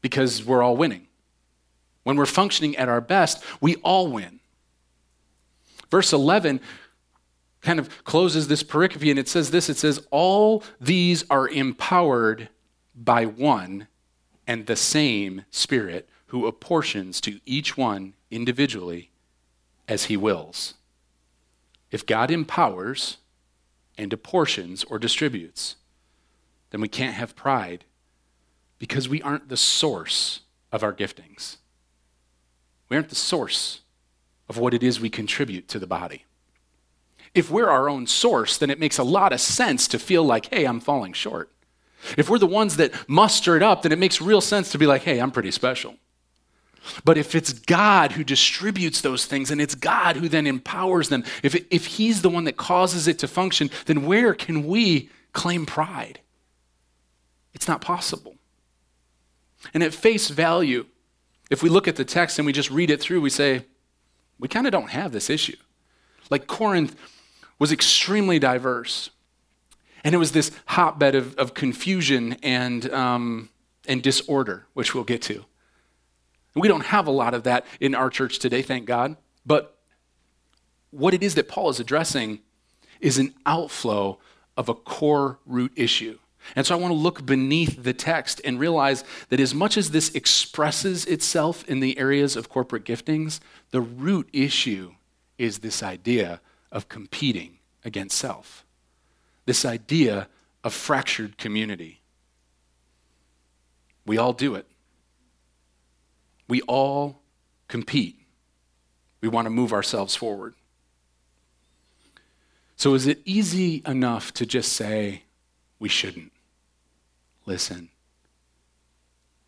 because 0.00 0.44
we're 0.44 0.64
all 0.64 0.76
winning. 0.76 1.06
When 2.04 2.16
we're 2.16 2.26
functioning 2.26 2.76
at 2.76 2.88
our 2.88 3.00
best, 3.00 3.42
we 3.60 3.76
all 3.76 4.08
win. 4.08 4.40
Verse 5.90 6.12
11 6.12 6.60
kind 7.60 7.78
of 7.78 8.04
closes 8.04 8.48
this 8.48 8.62
pericope 8.62 9.08
and 9.08 9.18
it 9.18 9.28
says 9.28 9.50
this 9.50 9.68
it 9.68 9.76
says, 9.76 10.06
All 10.10 10.64
these 10.80 11.24
are 11.30 11.48
empowered 11.48 12.48
by 12.94 13.24
one 13.24 13.88
and 14.46 14.66
the 14.66 14.76
same 14.76 15.44
Spirit 15.50 16.08
who 16.26 16.46
apportions 16.46 17.20
to 17.20 17.40
each 17.44 17.76
one 17.76 18.14
individually 18.30 19.10
as 19.86 20.04
he 20.04 20.16
wills. 20.16 20.74
If 21.90 22.06
God 22.06 22.30
empowers 22.30 23.18
and 23.98 24.12
apportions 24.12 24.82
or 24.84 24.98
distributes, 24.98 25.76
then 26.70 26.80
we 26.80 26.88
can't 26.88 27.14
have 27.14 27.36
pride 27.36 27.84
because 28.78 29.08
we 29.08 29.20
aren't 29.22 29.48
the 29.48 29.56
source 29.56 30.40
of 30.72 30.82
our 30.82 30.92
giftings. 30.92 31.58
We 32.92 32.96
aren't 32.96 33.08
the 33.08 33.14
source 33.14 33.80
of 34.50 34.58
what 34.58 34.74
it 34.74 34.82
is 34.82 35.00
we 35.00 35.08
contribute 35.08 35.66
to 35.68 35.78
the 35.78 35.86
body. 35.86 36.26
If 37.34 37.50
we're 37.50 37.70
our 37.70 37.88
own 37.88 38.06
source, 38.06 38.58
then 38.58 38.68
it 38.68 38.78
makes 38.78 38.98
a 38.98 39.02
lot 39.02 39.32
of 39.32 39.40
sense 39.40 39.88
to 39.88 39.98
feel 39.98 40.22
like, 40.24 40.52
hey, 40.52 40.66
I'm 40.66 40.78
falling 40.78 41.14
short. 41.14 41.50
If 42.18 42.28
we're 42.28 42.38
the 42.38 42.46
ones 42.46 42.76
that 42.76 42.92
muster 43.08 43.56
it 43.56 43.62
up, 43.62 43.80
then 43.80 43.92
it 43.92 43.98
makes 43.98 44.20
real 44.20 44.42
sense 44.42 44.70
to 44.72 44.78
be 44.78 44.86
like, 44.86 45.04
hey, 45.04 45.20
I'm 45.20 45.30
pretty 45.30 45.52
special. 45.52 45.94
But 47.02 47.16
if 47.16 47.34
it's 47.34 47.54
God 47.54 48.12
who 48.12 48.24
distributes 48.24 49.00
those 49.00 49.24
things 49.24 49.50
and 49.50 49.58
it's 49.58 49.74
God 49.74 50.16
who 50.16 50.28
then 50.28 50.46
empowers 50.46 51.08
them, 51.08 51.24
if, 51.42 51.54
it, 51.54 51.66
if 51.70 51.86
He's 51.86 52.20
the 52.20 52.28
one 52.28 52.44
that 52.44 52.58
causes 52.58 53.08
it 53.08 53.18
to 53.20 53.26
function, 53.26 53.70
then 53.86 54.04
where 54.04 54.34
can 54.34 54.66
we 54.66 55.08
claim 55.32 55.64
pride? 55.64 56.20
It's 57.54 57.66
not 57.66 57.80
possible. 57.80 58.34
And 59.72 59.82
at 59.82 59.94
face 59.94 60.28
value, 60.28 60.84
if 61.52 61.62
we 61.62 61.68
look 61.68 61.86
at 61.86 61.96
the 61.96 62.04
text 62.04 62.38
and 62.38 62.46
we 62.46 62.52
just 62.52 62.70
read 62.70 62.88
it 62.88 62.98
through, 62.98 63.20
we 63.20 63.28
say, 63.28 63.66
we 64.38 64.48
kind 64.48 64.66
of 64.66 64.72
don't 64.72 64.88
have 64.88 65.12
this 65.12 65.28
issue. 65.28 65.56
Like 66.30 66.46
Corinth 66.46 66.96
was 67.58 67.70
extremely 67.70 68.38
diverse. 68.38 69.10
And 70.02 70.14
it 70.14 70.18
was 70.18 70.32
this 70.32 70.50
hotbed 70.64 71.14
of, 71.14 71.36
of 71.36 71.52
confusion 71.52 72.38
and, 72.42 72.90
um, 72.90 73.50
and 73.86 74.02
disorder, 74.02 74.64
which 74.72 74.94
we'll 74.94 75.04
get 75.04 75.20
to. 75.22 75.44
We 76.54 76.68
don't 76.68 76.86
have 76.86 77.06
a 77.06 77.10
lot 77.10 77.34
of 77.34 77.42
that 77.42 77.66
in 77.80 77.94
our 77.94 78.08
church 78.08 78.38
today, 78.38 78.62
thank 78.62 78.86
God. 78.86 79.16
But 79.44 79.76
what 80.90 81.12
it 81.12 81.22
is 81.22 81.34
that 81.34 81.48
Paul 81.48 81.68
is 81.68 81.78
addressing 81.78 82.40
is 82.98 83.18
an 83.18 83.34
outflow 83.44 84.18
of 84.56 84.70
a 84.70 84.74
core 84.74 85.38
root 85.44 85.72
issue. 85.76 86.18
And 86.56 86.66
so 86.66 86.74
I 86.74 86.78
want 86.78 86.92
to 86.92 86.98
look 86.98 87.24
beneath 87.24 87.82
the 87.82 87.92
text 87.92 88.40
and 88.44 88.58
realize 88.58 89.04
that 89.28 89.40
as 89.40 89.54
much 89.54 89.76
as 89.76 89.90
this 89.90 90.10
expresses 90.14 91.04
itself 91.06 91.64
in 91.68 91.80
the 91.80 91.98
areas 91.98 92.36
of 92.36 92.48
corporate 92.48 92.84
giftings, 92.84 93.40
the 93.70 93.80
root 93.80 94.28
issue 94.32 94.92
is 95.38 95.58
this 95.58 95.82
idea 95.82 96.40
of 96.70 96.88
competing 96.88 97.58
against 97.84 98.18
self, 98.18 98.64
this 99.46 99.64
idea 99.64 100.28
of 100.64 100.72
fractured 100.72 101.38
community. 101.38 102.00
We 104.06 104.18
all 104.18 104.32
do 104.32 104.54
it. 104.54 104.66
We 106.48 106.60
all 106.62 107.20
compete. 107.68 108.18
We 109.20 109.28
want 109.28 109.46
to 109.46 109.50
move 109.50 109.72
ourselves 109.72 110.16
forward. 110.16 110.54
So, 112.76 112.94
is 112.94 113.06
it 113.06 113.20
easy 113.24 113.80
enough 113.86 114.32
to 114.34 114.44
just 114.44 114.72
say, 114.72 115.22
we 115.78 115.88
shouldn't? 115.88 116.31
Listen, 117.44 117.90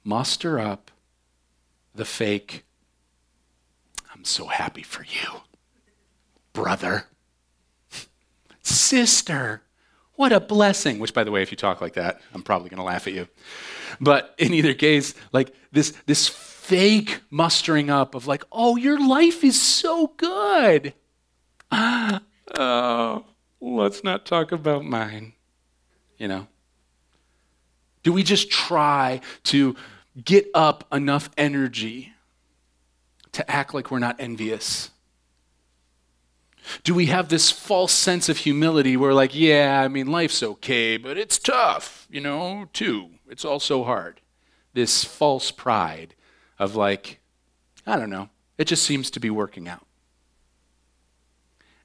muster 0.03 0.59
up 0.59 0.91
the 1.95 2.05
fake, 2.05 2.65
I'm 4.13 4.25
so 4.25 4.47
happy 4.47 4.83
for 4.83 5.05
you, 5.05 5.43
brother, 6.53 7.07
sister. 8.63 9.63
What 10.17 10.33
a 10.33 10.41
blessing. 10.41 10.99
Which, 10.99 11.15
by 11.15 11.25
the 11.25 11.31
way, 11.31 11.43
if 11.43 11.51
you 11.51 11.57
talk 11.57 11.81
like 11.81 11.95
that, 11.95 12.21
I'm 12.33 12.43
probably 12.43 12.69
going 12.69 12.79
to 12.79 12.85
laugh 12.85 13.07
at 13.07 13.13
you. 13.13 13.29
But 14.01 14.35
in 14.39 14.55
either 14.55 14.75
case, 14.75 15.15
like 15.33 15.53
this, 15.73 15.93
this 16.07 16.29
fake 16.29 17.21
mustering 17.31 17.91
up 17.91 18.15
of 18.15 18.27
like, 18.27 18.45
oh, 18.53 18.77
your 18.77 18.99
life 19.07 19.43
is 19.45 19.61
so 19.61 20.09
good. 20.17 20.95
oh, 21.73 23.25
let's 23.61 24.05
not 24.05 24.25
talk 24.25 24.53
about 24.53 24.85
mine. 24.85 25.33
You 26.17 26.29
know? 26.29 26.47
Do 28.05 28.12
we 28.12 28.23
just 28.23 28.51
try 28.51 29.21
to 29.45 29.75
get 30.23 30.47
up 30.55 30.87
enough 30.93 31.31
energy 31.37 32.12
to 33.33 33.51
act 33.51 33.75
like 33.75 33.90
we're 33.90 33.99
not 33.99 34.17
envious? 34.21 34.90
Do 36.83 36.95
we 36.95 37.07
have 37.07 37.29
this 37.29 37.51
false 37.51 37.93
sense 37.93 38.29
of 38.29 38.38
humility 38.38 38.97
where, 38.97 39.12
like, 39.12 39.35
yeah, 39.35 39.83
I 39.85 39.88
mean, 39.88 40.07
life's 40.07 40.43
okay, 40.43 40.97
but 40.97 41.19
it's 41.19 41.38
tough, 41.38 42.07
you 42.11 42.21
know, 42.21 42.69
too. 42.73 43.11
It's 43.29 43.45
all 43.45 43.61
so 43.61 43.85
hard. 43.85 44.21
This 44.73 45.05
false 45.05 45.51
pride 45.51 46.14
of 46.59 46.77
like, 46.77 47.21
I 47.87 47.97
don't 47.97 48.11
know, 48.11 48.31
it 48.57 48.67
just 48.67 48.85
seems 48.85 49.11
to 49.11 49.21
be 49.21 49.31
working 49.31 49.69
out. 49.69 49.87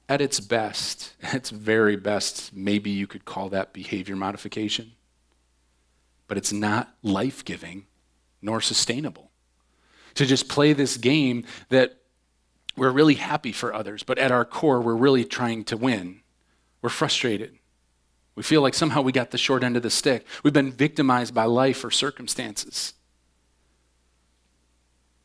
At 0.08 0.20
its 0.20 0.40
best, 0.40 1.14
at 1.22 1.34
its 1.40 1.50
very 1.50 1.96
best, 1.96 2.54
maybe 2.54 2.90
you 2.90 3.06
could 3.06 3.24
call 3.24 3.48
that 3.50 3.72
behavior 3.72 4.16
modification, 4.16 4.92
but 6.30 6.38
it's 6.38 6.52
not 6.52 6.94
life 7.02 7.44
giving 7.44 7.86
nor 8.40 8.60
sustainable. 8.60 9.32
To 10.14 10.24
just 10.24 10.48
play 10.48 10.72
this 10.72 10.96
game 10.96 11.44
that 11.70 11.96
we're 12.76 12.92
really 12.92 13.14
happy 13.14 13.50
for 13.50 13.74
others, 13.74 14.04
but 14.04 14.16
at 14.16 14.30
our 14.30 14.44
core, 14.44 14.80
we're 14.80 14.94
really 14.94 15.24
trying 15.24 15.64
to 15.64 15.76
win. 15.76 16.20
We're 16.82 16.88
frustrated. 16.88 17.58
We 18.36 18.44
feel 18.44 18.62
like 18.62 18.74
somehow 18.74 19.02
we 19.02 19.10
got 19.10 19.32
the 19.32 19.38
short 19.38 19.64
end 19.64 19.76
of 19.76 19.82
the 19.82 19.90
stick. 19.90 20.24
We've 20.44 20.52
been 20.52 20.70
victimized 20.70 21.34
by 21.34 21.46
life 21.46 21.82
or 21.82 21.90
circumstances. 21.90 22.94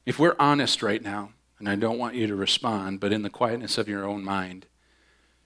If 0.08 0.18
we're 0.18 0.36
honest 0.40 0.82
right 0.82 1.04
now, 1.04 1.34
and 1.60 1.70
I 1.70 1.76
don't 1.76 2.00
want 2.00 2.16
you 2.16 2.26
to 2.26 2.36
respond, 2.36 3.00
but 3.00 3.14
in 3.14 3.22
the 3.22 3.30
quietness 3.30 3.78
of 3.78 3.88
your 3.88 4.06
own 4.06 4.24
mind, 4.24 4.66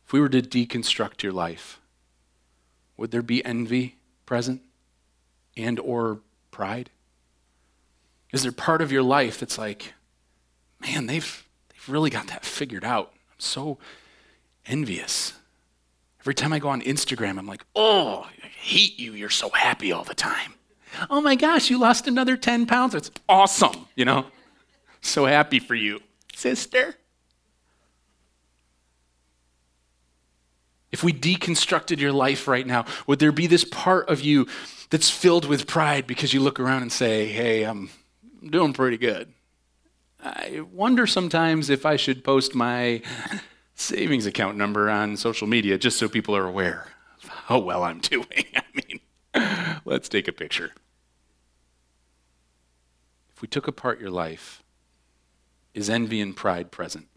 if 0.06 0.14
we 0.14 0.22
were 0.22 0.30
to 0.30 0.42
deconstruct 0.42 1.22
your 1.22 1.34
life, 1.34 1.82
would 2.96 3.12
there 3.12 3.22
be 3.22 3.44
envy 3.44 3.98
present 4.26 4.62
and 5.58 5.80
or 5.80 6.20
pride? 6.52 6.90
Is 8.32 8.44
there 8.44 8.52
part 8.52 8.82
of 8.82 8.92
your 8.92 9.04
life 9.04 9.40
that's 9.40 9.58
like, 9.58 9.94
man, 10.80 11.08
they've, 11.08 11.48
they've 11.70 11.90
really 11.90 12.10
got 12.10 12.28
that 12.28 12.46
figured 12.46 12.86
out. 12.86 13.12
I'm 13.32 13.40
so 13.40 13.78
envious. 14.66 15.34
Every 16.22 16.34
time 16.34 16.54
I 16.54 16.60
go 16.60 16.70
on 16.70 16.82
Instagram, 16.82 17.40
I'm 17.40 17.48
like, 17.48 17.66
oh, 17.76 18.28
I 18.44 18.48
hate 18.48 19.00
you. 19.00 19.14
You're 19.14 19.30
so 19.30 19.50
happy 19.50 19.92
all 19.92 20.04
the 20.04 20.14
time. 20.14 20.54
Oh 21.10 21.22
my 21.22 21.36
gosh, 21.36 21.70
you 21.70 21.80
lost 21.80 22.08
another 22.08 22.36
10 22.36 22.66
pounds. 22.66 22.96
It's 22.96 23.12
awesome, 23.28 23.88
you 23.96 24.06
know? 24.06 24.26
So 25.02 25.26
happy 25.26 25.60
for 25.60 25.76
you, 25.76 26.02
sister. 26.34 26.96
If 30.92 31.04
we 31.04 31.14
deconstructed 31.14 32.00
your 32.00 32.12
life 32.12 32.48
right 32.48 32.66
now, 32.66 32.86
would 33.06 33.20
there 33.20 33.32
be 33.32 33.48
this 33.48 33.64
part 33.64 34.10
of 34.10 34.22
you 34.22 34.48
that's 34.90 35.10
filled 35.10 35.46
with 35.46 35.68
pride 35.68 36.08
because 36.08 36.34
you 36.34 36.40
look 36.40 36.60
around 36.60 36.82
and 36.82 36.92
say, 36.92 37.28
hey, 37.28 37.64
I'm 37.64 37.90
doing 38.48 38.74
pretty 38.74 38.98
good? 38.98 39.34
I 40.22 40.62
wonder 40.72 41.08
sometimes 41.08 41.70
if 41.70 41.86
I 41.86 41.96
should 41.96 42.24
post 42.24 42.56
my 42.56 43.02
savings 43.76 44.26
account 44.26 44.58
number 44.58 44.90
on 44.90 45.16
social 45.16 45.48
media 45.48 45.78
just 45.78 45.98
so 45.98 46.10
people 46.10 46.36
are 46.36 46.46
aware 46.46 46.88
of 47.24 47.30
how 47.30 47.60
well 47.60 47.84
I'm 47.84 48.00
doing. 48.00 48.46
I 48.56 48.64
mean, 48.74 49.00
let's 49.86 50.10
take 50.10 50.28
a 50.28 50.34
picture. 50.34 50.72
If 53.34 53.42
we 53.42 53.48
took 53.48 53.68
apart 53.68 54.02
your 54.02 54.12
life 54.12 54.64
is 55.74 55.90
envy 55.90 56.20
and 56.20 56.36
pride 56.36 56.72
present? 56.72 57.08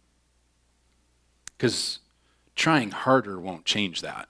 Because 1.56 1.98
trying 2.54 2.90
harder 2.90 3.40
won't 3.40 3.64
change 3.64 4.02
that. 4.02 4.28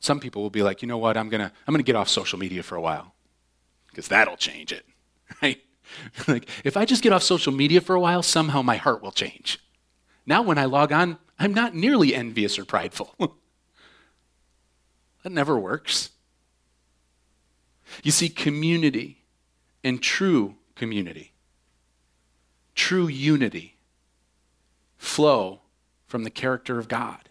Some 0.00 0.20
people 0.20 0.42
will 0.42 0.50
be 0.50 0.62
like, 0.62 0.82
you 0.82 0.88
know 0.88 0.98
what, 0.98 1.16
I'm 1.16 1.28
going 1.28 1.40
to 1.40 1.52
I'm 1.66 1.72
going 1.72 1.82
to 1.82 1.86
get 1.86 1.96
off 1.96 2.08
social 2.08 2.38
media 2.38 2.62
for 2.62 2.76
a 2.76 2.80
while 2.80 3.14
because 3.88 4.08
that'll 4.08 4.36
change 4.36 4.72
it, 4.72 4.84
right? 5.42 5.60
like, 6.28 6.48
if 6.64 6.76
I 6.76 6.84
just 6.84 7.02
get 7.02 7.12
off 7.12 7.22
social 7.22 7.52
media 7.52 7.80
for 7.80 7.94
a 7.94 8.00
while, 8.00 8.22
somehow 8.22 8.62
my 8.62 8.76
heart 8.76 9.02
will 9.02 9.12
change. 9.12 9.58
Now, 10.26 10.42
when 10.42 10.58
I 10.58 10.66
log 10.66 10.92
on, 10.92 11.18
I'm 11.38 11.54
not 11.54 11.74
nearly 11.74 12.14
envious 12.14 12.58
or 12.58 12.64
prideful. 12.64 13.14
that 15.22 15.32
never 15.32 15.58
works. 15.58 16.10
You 18.02 18.10
see, 18.10 18.28
community 18.28 19.24
and 19.82 20.02
true 20.02 20.56
community 20.74 21.32
true 22.78 23.08
unity 23.08 23.76
flow 24.96 25.60
from 26.06 26.22
the 26.22 26.30
character 26.30 26.78
of 26.78 26.88
God. 26.88 27.27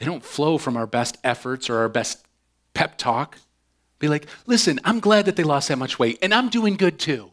They 0.00 0.06
don't 0.06 0.24
flow 0.24 0.56
from 0.58 0.76
our 0.78 0.86
best 0.86 1.18
efforts 1.22 1.68
or 1.70 1.76
our 1.78 1.88
best 1.88 2.24
pep 2.72 2.96
talk. 2.96 3.36
Be 3.98 4.08
like, 4.08 4.26
listen, 4.46 4.80
I'm 4.82 4.98
glad 4.98 5.26
that 5.26 5.36
they 5.36 5.44
lost 5.44 5.68
that 5.68 5.76
much 5.76 5.98
weight, 5.98 6.18
and 6.22 6.32
I'm 6.32 6.48
doing 6.48 6.76
good 6.76 6.98
too. 6.98 7.32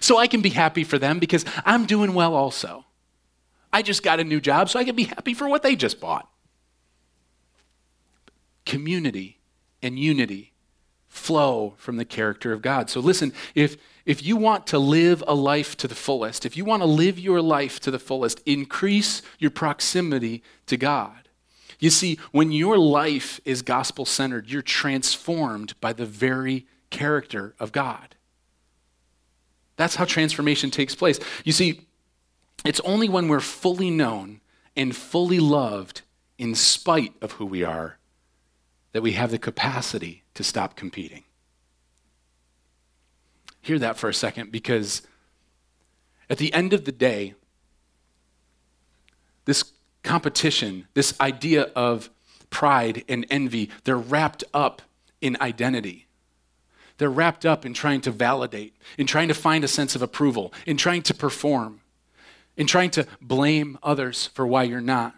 So 0.00 0.18
I 0.18 0.26
can 0.26 0.42
be 0.42 0.50
happy 0.50 0.82
for 0.82 0.98
them 0.98 1.20
because 1.20 1.44
I'm 1.64 1.86
doing 1.86 2.12
well 2.12 2.34
also. 2.34 2.84
I 3.72 3.82
just 3.82 4.02
got 4.02 4.18
a 4.18 4.24
new 4.24 4.40
job, 4.40 4.68
so 4.68 4.80
I 4.80 4.84
can 4.84 4.96
be 4.96 5.04
happy 5.04 5.32
for 5.32 5.48
what 5.48 5.62
they 5.62 5.76
just 5.76 6.00
bought. 6.00 6.28
Community 8.66 9.38
and 9.80 9.96
unity 9.96 10.52
flow 11.06 11.74
from 11.76 11.96
the 11.96 12.04
character 12.04 12.52
of 12.52 12.62
God. 12.62 12.90
So 12.90 12.98
listen, 12.98 13.32
if 13.54 13.76
if 14.04 14.24
you 14.24 14.36
want 14.36 14.66
to 14.68 14.78
live 14.80 15.22
a 15.28 15.34
life 15.36 15.76
to 15.76 15.86
the 15.86 15.94
fullest, 15.94 16.44
if 16.44 16.56
you 16.56 16.64
want 16.64 16.82
to 16.82 16.86
live 16.86 17.16
your 17.16 17.40
life 17.40 17.78
to 17.80 17.92
the 17.92 17.98
fullest, 18.00 18.40
increase 18.44 19.22
your 19.38 19.52
proximity 19.52 20.42
to 20.66 20.76
God. 20.76 21.28
You 21.80 21.90
see, 21.90 22.18
when 22.30 22.52
your 22.52 22.78
life 22.78 23.40
is 23.44 23.62
gospel 23.62 24.04
centered, 24.04 24.50
you're 24.50 24.62
transformed 24.62 25.74
by 25.80 25.94
the 25.94 26.06
very 26.06 26.66
character 26.90 27.54
of 27.58 27.72
God. 27.72 28.14
That's 29.76 29.96
how 29.96 30.04
transformation 30.04 30.70
takes 30.70 30.94
place. 30.94 31.18
You 31.42 31.52
see, 31.52 31.86
it's 32.66 32.80
only 32.80 33.08
when 33.08 33.28
we're 33.28 33.40
fully 33.40 33.90
known 33.90 34.42
and 34.76 34.94
fully 34.94 35.40
loved 35.40 36.02
in 36.36 36.54
spite 36.54 37.14
of 37.22 37.32
who 37.32 37.46
we 37.46 37.64
are 37.64 37.96
that 38.92 39.02
we 39.02 39.12
have 39.12 39.30
the 39.30 39.38
capacity 39.38 40.24
to 40.34 40.44
stop 40.44 40.76
competing. 40.76 41.24
Hear 43.62 43.78
that 43.78 43.96
for 43.96 44.08
a 44.08 44.14
second 44.14 44.52
because 44.52 45.02
at 46.28 46.38
the 46.38 46.52
end 46.52 46.72
of 46.72 46.84
the 46.84 46.92
day, 46.92 47.34
this 49.44 49.64
competition, 50.02 50.86
this 50.94 51.18
idea 51.20 51.62
of 51.74 52.10
pride 52.50 53.04
and 53.08 53.26
envy, 53.30 53.70
they're 53.84 53.96
wrapped 53.96 54.44
up 54.52 54.82
in 55.20 55.36
identity. 55.40 56.06
They're 56.98 57.10
wrapped 57.10 57.46
up 57.46 57.64
in 57.64 57.72
trying 57.72 58.02
to 58.02 58.10
validate, 58.10 58.74
in 58.98 59.06
trying 59.06 59.28
to 59.28 59.34
find 59.34 59.64
a 59.64 59.68
sense 59.68 59.94
of 59.94 60.02
approval, 60.02 60.52
in 60.66 60.76
trying 60.76 61.02
to 61.02 61.14
perform, 61.14 61.80
in 62.56 62.66
trying 62.66 62.90
to 62.90 63.06
blame 63.20 63.78
others 63.82 64.26
for 64.26 64.46
why 64.46 64.64
you're 64.64 64.80
not. 64.80 65.14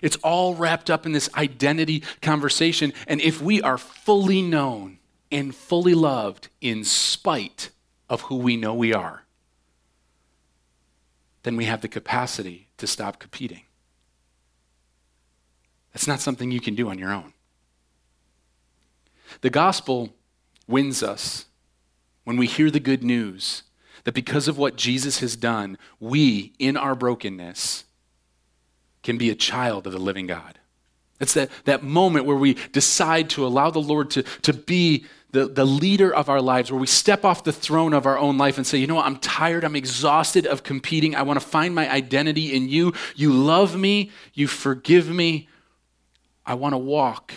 It's 0.00 0.16
all 0.16 0.54
wrapped 0.54 0.90
up 0.90 1.06
in 1.06 1.12
this 1.12 1.28
identity 1.34 2.02
conversation. 2.22 2.92
And 3.06 3.20
if 3.20 3.40
we 3.40 3.62
are 3.62 3.78
fully 3.78 4.42
known 4.42 4.98
and 5.30 5.54
fully 5.54 5.94
loved 5.94 6.48
in 6.60 6.84
spite 6.84 7.70
of 8.08 8.22
who 8.22 8.36
we 8.36 8.56
know 8.56 8.74
we 8.74 8.92
are, 8.92 9.24
then 11.42 11.56
we 11.56 11.66
have 11.66 11.82
the 11.82 11.88
capacity 11.88 12.63
to 12.78 12.86
stop 12.86 13.18
competing. 13.18 13.62
That's 15.92 16.06
not 16.06 16.20
something 16.20 16.50
you 16.50 16.60
can 16.60 16.74
do 16.74 16.88
on 16.88 16.98
your 16.98 17.12
own. 17.12 17.32
The 19.40 19.50
gospel 19.50 20.14
wins 20.66 21.02
us 21.02 21.46
when 22.24 22.36
we 22.36 22.46
hear 22.46 22.70
the 22.70 22.80
good 22.80 23.04
news 23.04 23.62
that 24.04 24.14
because 24.14 24.48
of 24.48 24.58
what 24.58 24.76
Jesus 24.76 25.20
has 25.20 25.36
done, 25.36 25.78
we, 25.98 26.52
in 26.58 26.76
our 26.76 26.94
brokenness, 26.94 27.84
can 29.02 29.18
be 29.18 29.30
a 29.30 29.34
child 29.34 29.86
of 29.86 29.92
the 29.92 29.98
living 29.98 30.26
God. 30.26 30.58
It's 31.20 31.34
that, 31.34 31.50
that 31.64 31.82
moment 31.82 32.26
where 32.26 32.36
we 32.36 32.54
decide 32.72 33.30
to 33.30 33.46
allow 33.46 33.70
the 33.70 33.80
Lord 33.80 34.10
to, 34.10 34.22
to 34.42 34.52
be 34.52 35.06
the, 35.34 35.48
the 35.48 35.64
leader 35.64 36.14
of 36.14 36.28
our 36.28 36.40
lives, 36.40 36.70
where 36.70 36.80
we 36.80 36.86
step 36.86 37.24
off 37.24 37.42
the 37.42 37.52
throne 37.52 37.92
of 37.92 38.06
our 38.06 38.16
own 38.16 38.38
life 38.38 38.56
and 38.56 38.64
say, 38.64 38.78
you 38.78 38.86
know 38.86 38.94
what, 38.94 39.04
I'm 39.04 39.18
tired, 39.18 39.64
I'm 39.64 39.74
exhausted 39.74 40.46
of 40.46 40.62
competing. 40.62 41.16
I 41.16 41.22
want 41.22 41.40
to 41.40 41.46
find 41.46 41.74
my 41.74 41.90
identity 41.90 42.54
in 42.54 42.68
you. 42.68 42.92
You 43.16 43.32
love 43.32 43.76
me, 43.76 44.12
you 44.32 44.46
forgive 44.46 45.08
me. 45.08 45.48
I 46.46 46.54
want 46.54 46.72
to 46.72 46.78
walk 46.78 47.34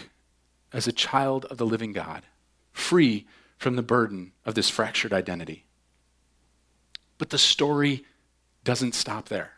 as 0.72 0.86
a 0.86 0.92
child 0.92 1.46
of 1.46 1.58
the 1.58 1.66
living 1.66 1.92
God, 1.92 2.22
free 2.72 3.26
from 3.58 3.76
the 3.76 3.82
burden 3.82 4.32
of 4.46 4.54
this 4.54 4.70
fractured 4.70 5.12
identity. 5.12 5.66
But 7.18 7.32
the 7.32 7.40
story 7.40 8.06
doesn't 8.64 8.94
stop 8.94 9.28
there, 9.28 9.54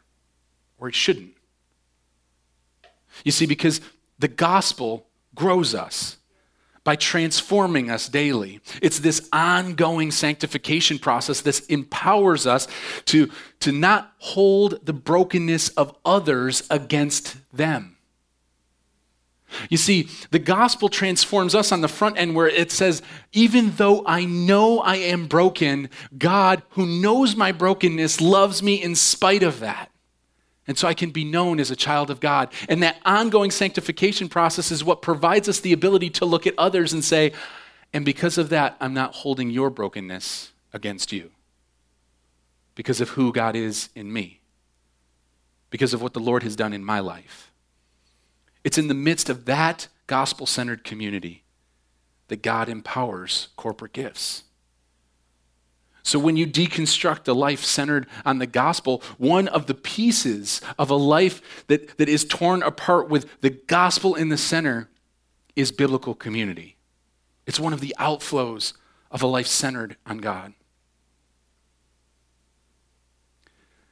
or 0.79 0.87
it 0.87 0.95
shouldn't. 0.95 1.33
You 3.25 3.33
see, 3.33 3.45
because 3.45 3.81
the 4.17 4.29
gospel 4.29 5.07
grows 5.35 5.75
us 5.75 6.18
by 6.83 6.95
transforming 6.95 7.89
us 7.89 8.07
daily. 8.07 8.61
It's 8.81 8.99
this 8.99 9.27
ongoing 9.31 10.11
sanctification 10.11 10.99
process 10.99 11.41
that 11.41 11.69
empowers 11.69 12.47
us 12.47 12.67
to, 13.05 13.29
to 13.59 13.71
not 13.71 14.13
hold 14.19 14.85
the 14.85 14.93
brokenness 14.93 15.69
of 15.69 15.95
others 16.05 16.63
against 16.69 17.37
them. 17.55 17.97
You 19.69 19.77
see, 19.77 20.09
the 20.31 20.39
gospel 20.39 20.89
transforms 20.89 21.55
us 21.55 21.71
on 21.71 21.81
the 21.81 21.87
front 21.87 22.17
end 22.17 22.35
where 22.35 22.47
it 22.47 22.71
says, 22.71 23.01
even 23.33 23.71
though 23.71 24.03
I 24.05 24.25
know 24.25 24.79
I 24.79 24.97
am 24.97 25.27
broken, 25.27 25.89
God, 26.17 26.61
who 26.71 26.85
knows 26.85 27.35
my 27.35 27.51
brokenness, 27.51 28.21
loves 28.21 28.61
me 28.61 28.75
in 28.81 28.95
spite 28.95 29.43
of 29.43 29.59
that. 29.59 29.89
And 30.69 30.77
so 30.77 30.87
I 30.87 30.93
can 30.93 31.09
be 31.09 31.25
known 31.25 31.59
as 31.59 31.71
a 31.71 31.75
child 31.75 32.11
of 32.11 32.19
God. 32.19 32.53
And 32.69 32.83
that 32.83 32.99
ongoing 33.03 33.49
sanctification 33.49 34.29
process 34.29 34.69
is 34.69 34.83
what 34.83 35.01
provides 35.01 35.49
us 35.49 35.59
the 35.59 35.73
ability 35.73 36.11
to 36.11 36.25
look 36.25 36.45
at 36.45 36.53
others 36.59 36.93
and 36.93 37.03
say, 37.03 37.33
and 37.91 38.05
because 38.05 38.37
of 38.37 38.49
that, 38.49 38.77
I'm 38.79 38.93
not 38.93 39.15
holding 39.15 39.49
your 39.49 39.71
brokenness 39.71 40.51
against 40.71 41.11
you. 41.11 41.31
Because 42.75 43.01
of 43.01 43.09
who 43.09 43.33
God 43.33 43.55
is 43.55 43.89
in 43.95 44.13
me. 44.13 44.41
Because 45.71 45.91
of 45.95 46.03
what 46.03 46.13
the 46.13 46.19
Lord 46.19 46.43
has 46.43 46.55
done 46.55 46.71
in 46.71 46.85
my 46.85 46.99
life. 46.99 47.51
It's 48.63 48.77
in 48.77 48.89
the 48.89 48.93
midst 48.93 49.27
of 49.27 49.45
that 49.45 49.87
gospel 50.05 50.45
centered 50.45 50.83
community 50.83 51.41
that 52.27 52.43
God 52.43 52.69
empowers 52.69 53.47
corporate 53.55 53.93
gifts. 53.93 54.43
So, 56.09 56.17
when 56.17 56.37
you 56.37 56.47
deconstruct 56.47 57.27
a 57.27 57.33
life 57.33 57.63
centered 57.63 58.07
on 58.25 58.39
the 58.39 58.47
gospel, 58.47 59.03
one 59.19 59.47
of 59.47 59.67
the 59.67 59.75
pieces 59.75 60.59
of 60.79 60.89
a 60.89 60.95
life 60.95 61.63
that, 61.67 61.99
that 61.99 62.09
is 62.09 62.25
torn 62.25 62.63
apart 62.63 63.09
with 63.09 63.41
the 63.41 63.51
gospel 63.51 64.15
in 64.15 64.29
the 64.29 64.37
center 64.37 64.89
is 65.55 65.71
biblical 65.71 66.15
community. 66.15 66.77
It's 67.45 67.59
one 67.59 67.73
of 67.73 67.79
the 67.79 67.95
outflows 67.99 68.73
of 69.11 69.21
a 69.21 69.27
life 69.27 69.45
centered 69.45 69.97
on 70.03 70.17
God. 70.17 70.53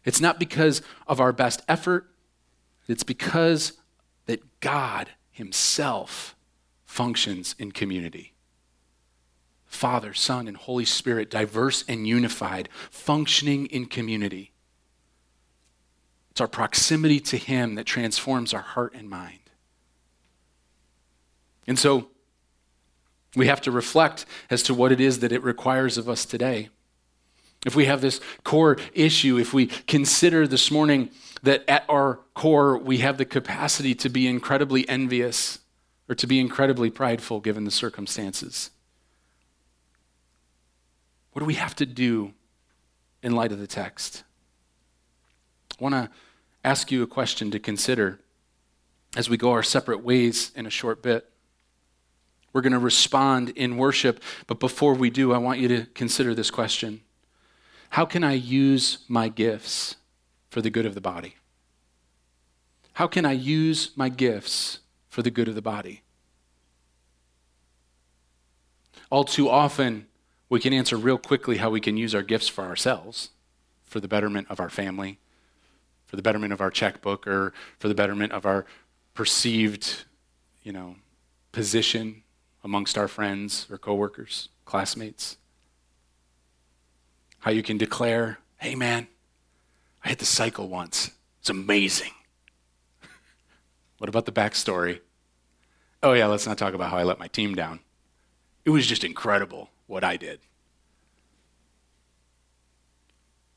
It's 0.03 0.19
not 0.19 0.39
because 0.39 0.81
of 1.05 1.19
our 1.19 1.31
best 1.31 1.61
effort, 1.67 2.09
it's 2.87 3.03
because 3.03 3.73
that 4.25 4.59
God 4.59 5.11
Himself 5.29 6.35
functions 6.83 7.53
in 7.59 7.73
community. 7.73 8.33
Father, 9.67 10.13
Son, 10.13 10.47
and 10.47 10.57
Holy 10.57 10.85
Spirit, 10.85 11.29
diverse 11.29 11.83
and 11.87 12.07
unified, 12.07 12.69
functioning 12.89 13.67
in 13.67 13.85
community. 13.85 14.51
It's 16.31 16.41
our 16.41 16.47
proximity 16.47 17.19
to 17.21 17.37
Him 17.37 17.75
that 17.75 17.85
transforms 17.85 18.53
our 18.53 18.61
heart 18.61 18.93
and 18.95 19.09
mind. 19.09 19.39
And 21.67 21.77
so 21.77 22.07
we 23.35 23.47
have 23.47 23.61
to 23.61 23.71
reflect 23.71 24.25
as 24.49 24.63
to 24.63 24.73
what 24.73 24.91
it 24.91 25.01
is 25.01 25.19
that 25.19 25.31
it 25.31 25.43
requires 25.43 25.97
of 25.97 26.07
us 26.07 26.25
today. 26.25 26.69
If 27.65 27.75
we 27.75 27.85
have 27.85 28.01
this 28.01 28.21
core 28.43 28.77
issue, 28.93 29.37
if 29.37 29.53
we 29.53 29.67
consider 29.67 30.47
this 30.47 30.71
morning 30.71 31.09
that 31.43 31.63
at 31.67 31.83
our 31.89 32.19
core 32.33 32.77
we 32.77 32.99
have 32.99 33.17
the 33.17 33.25
capacity 33.25 33.93
to 33.95 34.09
be 34.09 34.27
incredibly 34.27 34.87
envious 34.87 35.59
or 36.07 36.15
to 36.15 36.27
be 36.27 36.39
incredibly 36.39 36.89
prideful 36.89 37.39
given 37.41 37.65
the 37.65 37.71
circumstances. 37.71 38.71
What 41.37 41.41
do 41.41 41.45
we 41.45 41.53
have 41.53 41.75
to 41.75 41.85
do 41.85 42.33
in 43.21 43.35
light 43.35 43.51
of 43.51 43.59
the 43.59 43.67
text? 43.67 44.23
I 45.79 45.83
want 45.83 45.93
to 45.93 46.09
ask 46.63 46.91
you 46.91 47.03
a 47.03 47.05
question 47.05 47.51
to 47.51 47.59
consider 47.59 48.19
as 49.15 49.29
we 49.29 49.37
go 49.37 49.51
our 49.51 49.61
separate 49.61 50.03
ways 50.03 50.51
in 50.55 50.65
a 50.65 50.71
short 50.71 51.03
bit. 51.03 51.29
We're 52.53 52.61
going 52.61 52.73
to 52.73 52.79
respond 52.79 53.49
in 53.49 53.77
worship, 53.77 54.19
but 54.47 54.59
before 54.59 54.95
we 54.95 55.11
do, 55.11 55.31
I 55.31 55.37
want 55.37 55.59
you 55.59 55.67
to 55.67 55.85
consider 55.93 56.33
this 56.33 56.49
question 56.49 57.01
How 57.91 58.03
can 58.03 58.23
I 58.23 58.33
use 58.33 59.05
my 59.07 59.29
gifts 59.29 59.97
for 60.49 60.63
the 60.63 60.71
good 60.71 60.87
of 60.87 60.95
the 60.95 61.01
body? 61.01 61.35
How 62.93 63.05
can 63.05 63.25
I 63.25 63.33
use 63.33 63.91
my 63.95 64.09
gifts 64.09 64.79
for 65.07 65.21
the 65.21 65.29
good 65.29 65.47
of 65.47 65.53
the 65.53 65.61
body? 65.61 66.01
All 69.11 69.23
too 69.23 69.47
often, 69.47 70.07
we 70.49 70.59
can 70.59 70.73
answer 70.73 70.97
real 70.97 71.17
quickly 71.17 71.57
how 71.57 71.69
we 71.69 71.81
can 71.81 71.97
use 71.97 72.15
our 72.15 72.21
gifts 72.21 72.47
for 72.47 72.63
ourselves, 72.63 73.31
for 73.83 73.99
the 73.99 74.07
betterment 74.07 74.47
of 74.49 74.59
our 74.59 74.69
family, 74.69 75.19
for 76.05 76.15
the 76.15 76.21
betterment 76.21 76.53
of 76.53 76.61
our 76.61 76.71
checkbook, 76.71 77.27
or 77.27 77.53
for 77.79 77.87
the 77.87 77.95
betterment 77.95 78.31
of 78.31 78.45
our 78.45 78.65
perceived, 79.13 80.05
you 80.63 80.71
know, 80.71 80.95
position 81.51 82.23
amongst 82.63 82.97
our 82.97 83.07
friends 83.07 83.67
or 83.69 83.77
coworkers, 83.77 84.49
classmates. 84.65 85.37
How 87.39 87.51
you 87.51 87.63
can 87.63 87.77
declare, 87.77 88.39
hey 88.57 88.75
man, 88.75 89.07
I 90.03 90.09
hit 90.09 90.19
the 90.19 90.25
cycle 90.25 90.67
once. 90.67 91.11
It's 91.39 91.49
amazing. 91.49 92.11
What 93.97 94.09
about 94.09 94.27
the 94.27 94.31
backstory? 94.31 94.99
Oh, 96.03 96.13
yeah, 96.13 96.27
let's 96.27 96.45
not 96.45 96.59
talk 96.59 96.75
about 96.75 96.91
how 96.91 96.97
I 96.97 97.03
let 97.03 97.17
my 97.17 97.27
team 97.27 97.55
down. 97.55 97.79
It 98.63 98.69
was 98.69 98.85
just 98.85 99.03
incredible 99.03 99.71
what 99.87 100.03
I 100.03 100.17
did. 100.17 100.39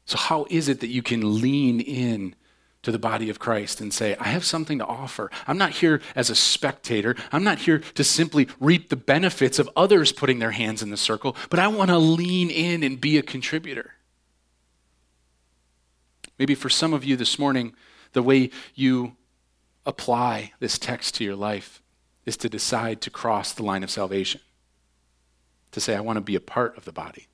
So, 0.07 0.17
how 0.17 0.47
is 0.51 0.69
it 0.69 0.81
that 0.81 0.89
you 0.89 1.03
can 1.03 1.41
lean 1.41 1.81
in 1.81 2.35
to 2.83 2.91
the 2.91 2.99
body 2.99 3.31
of 3.31 3.39
Christ 3.39 3.81
and 3.81 3.93
say, 3.93 4.17
I 4.17 4.29
have 4.29 4.45
something 4.45 4.79
to 4.79 4.87
offer? 4.87 5.31
I'm 5.47 5.59
not 5.59 5.71
here 5.71 6.01
as 6.17 6.31
a 6.31 6.35
spectator. 6.35 7.15
I'm 7.31 7.45
not 7.45 7.59
here 7.59 7.79
to 7.79 8.03
simply 8.03 8.49
reap 8.59 8.89
the 8.89 8.97
benefits 8.97 9.59
of 9.59 9.71
others 9.77 10.11
putting 10.11 10.39
their 10.39 10.51
hands 10.51 10.83
in 10.83 10.91
the 10.91 10.97
circle, 10.97 11.37
but 11.49 11.61
I 11.61 11.69
want 11.69 11.91
to 11.91 11.99
lean 11.99 12.51
in 12.51 12.83
and 12.83 13.01
be 13.01 13.19
a 13.19 13.23
contributor. 13.23 13.95
Maybe 16.41 16.55
for 16.55 16.71
some 16.71 16.95
of 16.95 17.05
you 17.05 17.17
this 17.17 17.39
morning, 17.39 17.75
the 18.13 18.23
way 18.23 18.51
you 18.75 19.17
apply 19.87 20.53
this 20.59 20.79
text 20.79 21.15
to 21.17 21.25
your 21.25 21.37
life 21.37 21.83
is 22.27 22.37
to 22.39 22.49
decide 22.49 23.01
to 23.03 23.11
cross 23.11 23.53
the 23.53 23.63
line 23.63 23.83
of 23.83 23.91
salvation, 23.91 24.41
to 25.73 25.81
say, 25.81 25.95
I 25.95 26.01
want 26.01 26.17
to 26.17 26.23
be 26.23 26.37
a 26.37 26.41
part 26.41 26.77
of 26.77 26.85
the 26.85 26.93
body. 26.93 27.29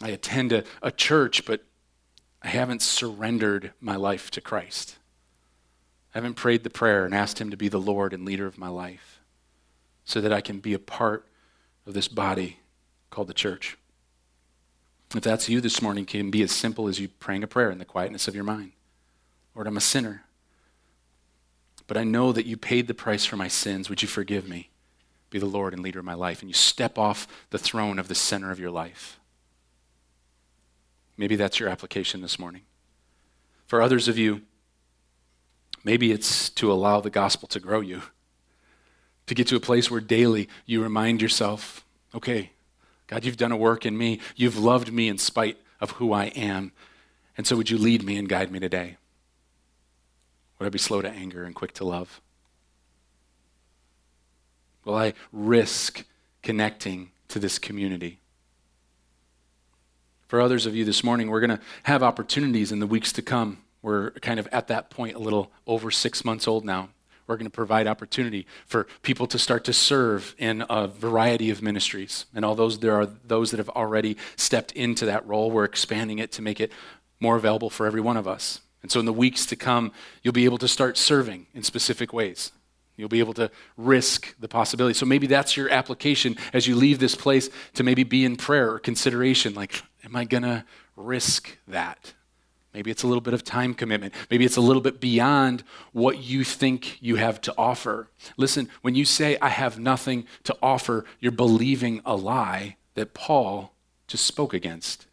I 0.00 0.08
attend 0.08 0.52
a, 0.52 0.64
a 0.82 0.90
church, 0.90 1.44
but 1.44 1.64
I 2.42 2.48
haven't 2.48 2.82
surrendered 2.82 3.72
my 3.80 3.96
life 3.96 4.30
to 4.32 4.40
Christ. 4.40 4.96
I 6.14 6.18
haven't 6.18 6.34
prayed 6.34 6.64
the 6.64 6.70
prayer 6.70 7.04
and 7.04 7.14
asked 7.14 7.40
Him 7.40 7.50
to 7.50 7.56
be 7.56 7.68
the 7.68 7.80
Lord 7.80 8.12
and 8.12 8.24
leader 8.24 8.46
of 8.46 8.58
my 8.58 8.68
life 8.68 9.20
so 10.04 10.20
that 10.20 10.32
I 10.32 10.40
can 10.40 10.58
be 10.58 10.74
a 10.74 10.78
part 10.78 11.26
of 11.86 11.94
this 11.94 12.08
body 12.08 12.58
called 13.10 13.28
the 13.28 13.34
church. 13.34 13.78
If 15.14 15.22
that's 15.22 15.48
you 15.48 15.60
this 15.60 15.82
morning, 15.82 16.06
can 16.06 16.30
be 16.30 16.42
as 16.42 16.52
simple 16.52 16.88
as 16.88 16.98
you 16.98 17.08
praying 17.08 17.44
a 17.44 17.46
prayer 17.46 17.70
in 17.70 17.78
the 17.78 17.84
quietness 17.84 18.28
of 18.28 18.34
your 18.34 18.44
mind. 18.44 18.72
Lord, 19.54 19.66
I'm 19.66 19.76
a 19.76 19.80
sinner. 19.80 20.24
But 21.86 21.96
I 21.96 22.04
know 22.04 22.32
that 22.32 22.46
you 22.46 22.56
paid 22.56 22.86
the 22.86 22.94
price 22.94 23.24
for 23.24 23.36
my 23.36 23.48
sins. 23.48 23.90
Would 23.90 24.02
you 24.02 24.08
forgive 24.08 24.48
me? 24.48 24.70
Be 25.32 25.38
the 25.38 25.46
Lord 25.46 25.72
and 25.72 25.82
leader 25.82 25.98
of 25.98 26.04
my 26.04 26.12
life. 26.12 26.42
And 26.42 26.50
you 26.50 26.54
step 26.54 26.98
off 26.98 27.26
the 27.48 27.58
throne 27.58 27.98
of 27.98 28.06
the 28.06 28.14
center 28.14 28.50
of 28.50 28.60
your 28.60 28.70
life. 28.70 29.18
Maybe 31.16 31.36
that's 31.36 31.58
your 31.58 31.70
application 31.70 32.20
this 32.20 32.38
morning. 32.38 32.62
For 33.66 33.80
others 33.80 34.08
of 34.08 34.18
you, 34.18 34.42
maybe 35.84 36.12
it's 36.12 36.50
to 36.50 36.70
allow 36.70 37.00
the 37.00 37.08
gospel 37.08 37.48
to 37.48 37.60
grow 37.60 37.80
you, 37.80 38.02
to 39.26 39.34
get 39.34 39.46
to 39.46 39.56
a 39.56 39.60
place 39.60 39.90
where 39.90 40.02
daily 40.02 40.50
you 40.66 40.82
remind 40.82 41.22
yourself, 41.22 41.82
okay, 42.14 42.50
God, 43.06 43.24
you've 43.24 43.38
done 43.38 43.52
a 43.52 43.56
work 43.56 43.86
in 43.86 43.96
me. 43.96 44.20
You've 44.36 44.58
loved 44.58 44.92
me 44.92 45.08
in 45.08 45.16
spite 45.16 45.56
of 45.80 45.92
who 45.92 46.12
I 46.12 46.26
am. 46.26 46.72
And 47.38 47.46
so 47.46 47.56
would 47.56 47.70
you 47.70 47.78
lead 47.78 48.04
me 48.04 48.18
and 48.18 48.28
guide 48.28 48.52
me 48.52 48.60
today? 48.60 48.98
Would 50.58 50.66
I 50.66 50.68
be 50.68 50.78
slow 50.78 51.00
to 51.00 51.08
anger 51.08 51.44
and 51.44 51.54
quick 51.54 51.72
to 51.74 51.84
love? 51.84 52.20
Will 54.84 54.96
I 54.96 55.14
risk 55.32 56.04
connecting 56.42 57.10
to 57.28 57.38
this 57.38 57.58
community? 57.58 58.18
For 60.26 60.40
others 60.40 60.66
of 60.66 60.74
you 60.74 60.84
this 60.84 61.04
morning, 61.04 61.28
we're 61.28 61.40
going 61.40 61.58
to 61.58 61.60
have 61.84 62.02
opportunities 62.02 62.72
in 62.72 62.78
the 62.78 62.86
weeks 62.86 63.12
to 63.12 63.22
come. 63.22 63.58
We're 63.82 64.12
kind 64.12 64.40
of 64.40 64.48
at 64.50 64.68
that 64.68 64.88
point, 64.90 65.16
a 65.16 65.18
little 65.18 65.52
over 65.66 65.90
six 65.90 66.24
months 66.24 66.48
old 66.48 66.64
now. 66.64 66.88
We're 67.26 67.36
going 67.36 67.46
to 67.46 67.50
provide 67.50 67.86
opportunity 67.86 68.46
for 68.66 68.86
people 69.02 69.26
to 69.28 69.38
start 69.38 69.64
to 69.64 69.72
serve 69.72 70.34
in 70.38 70.64
a 70.68 70.88
variety 70.88 71.50
of 71.50 71.62
ministries. 71.62 72.26
And 72.34 72.44
all 72.44 72.54
those, 72.54 72.78
there 72.78 72.96
are 72.96 73.06
those 73.06 73.50
that 73.50 73.58
have 73.58 73.68
already 73.70 74.16
stepped 74.36 74.72
into 74.72 75.06
that 75.06 75.26
role. 75.26 75.50
We're 75.50 75.64
expanding 75.64 76.18
it 76.18 76.32
to 76.32 76.42
make 76.42 76.60
it 76.60 76.72
more 77.20 77.36
available 77.36 77.70
for 77.70 77.86
every 77.86 78.00
one 78.00 78.16
of 78.16 78.26
us. 78.26 78.60
And 78.82 78.90
so 78.90 78.98
in 79.00 79.06
the 79.06 79.12
weeks 79.12 79.46
to 79.46 79.56
come, 79.56 79.92
you'll 80.22 80.32
be 80.32 80.44
able 80.44 80.58
to 80.58 80.68
start 80.68 80.98
serving 80.98 81.46
in 81.54 81.62
specific 81.62 82.12
ways. 82.12 82.52
You'll 82.96 83.08
be 83.08 83.20
able 83.20 83.34
to 83.34 83.50
risk 83.76 84.34
the 84.38 84.48
possibility. 84.48 84.94
So 84.94 85.06
maybe 85.06 85.26
that's 85.26 85.56
your 85.56 85.70
application 85.70 86.36
as 86.52 86.66
you 86.66 86.76
leave 86.76 86.98
this 86.98 87.14
place 87.14 87.48
to 87.74 87.82
maybe 87.82 88.04
be 88.04 88.24
in 88.24 88.36
prayer 88.36 88.70
or 88.70 88.78
consideration 88.78 89.54
like, 89.54 89.82
am 90.04 90.14
I 90.14 90.24
going 90.24 90.42
to 90.42 90.64
risk 90.96 91.58
that? 91.66 92.12
Maybe 92.74 92.90
it's 92.90 93.02
a 93.02 93.06
little 93.06 93.20
bit 93.20 93.34
of 93.34 93.44
time 93.44 93.74
commitment. 93.74 94.14
Maybe 94.30 94.44
it's 94.44 94.56
a 94.56 94.62
little 94.62 94.80
bit 94.80 95.00
beyond 95.00 95.62
what 95.92 96.22
you 96.22 96.42
think 96.42 97.02
you 97.02 97.16
have 97.16 97.40
to 97.42 97.54
offer. 97.58 98.08
Listen, 98.36 98.68
when 98.80 98.94
you 98.94 99.04
say, 99.04 99.36
I 99.42 99.50
have 99.50 99.78
nothing 99.78 100.26
to 100.44 100.56
offer, 100.62 101.04
you're 101.20 101.32
believing 101.32 102.00
a 102.06 102.16
lie 102.16 102.76
that 102.94 103.12
Paul 103.12 103.74
just 104.06 104.24
spoke 104.24 104.54
against. 104.54 105.06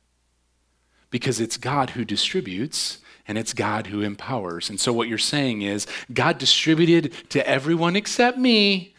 Because 1.09 1.41
it's 1.41 1.57
God 1.57 1.91
who 1.91 2.05
distributes, 2.05 2.99
and 3.29 3.37
it's 3.37 3.53
God 3.53 3.87
who 3.87 4.01
empowers. 4.01 4.71
And 4.71 4.79
so 4.79 4.91
what 4.91 5.07
you're 5.07 5.19
saying 5.19 5.61
is 5.61 5.85
God 6.11 6.39
distributed 6.39 7.13
to 7.29 7.47
everyone 7.47 7.95
except 7.95 8.39
me. 8.39 8.95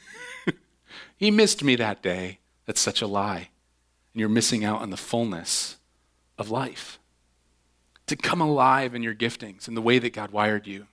he 1.16 1.33
missed 1.33 1.64
me 1.64 1.75
that 1.75 2.01
day. 2.01 2.38
That's 2.64 2.81
such 2.81 3.03
a 3.03 3.09
lie. 3.09 3.49
And 4.14 4.21
you're 4.21 4.29
missing 4.29 4.64
out 4.64 4.83
on 4.83 4.90
the 4.90 4.97
fullness 4.97 5.79
of 6.38 6.49
life. 6.49 7.01
To 8.07 8.14
come 8.14 8.40
alive 8.40 8.95
in 8.95 9.03
your 9.03 9.16
giftings 9.16 9.66
and 9.66 9.77
the 9.77 9.83
way 9.83 9.99
that 9.99 10.12
God 10.12 10.31
wired 10.31 10.64
you. 10.64 10.87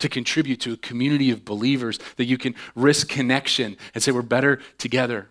To 0.00 0.08
contribute 0.10 0.60
to 0.60 0.74
a 0.74 0.76
community 0.76 1.30
of 1.30 1.46
believers 1.46 1.98
that 2.18 2.26
you 2.26 2.36
can 2.36 2.54
risk 2.74 3.08
connection 3.08 3.78
and 3.94 4.02
say, 4.02 4.12
we're 4.12 4.20
better 4.20 4.60
together. 4.76 5.30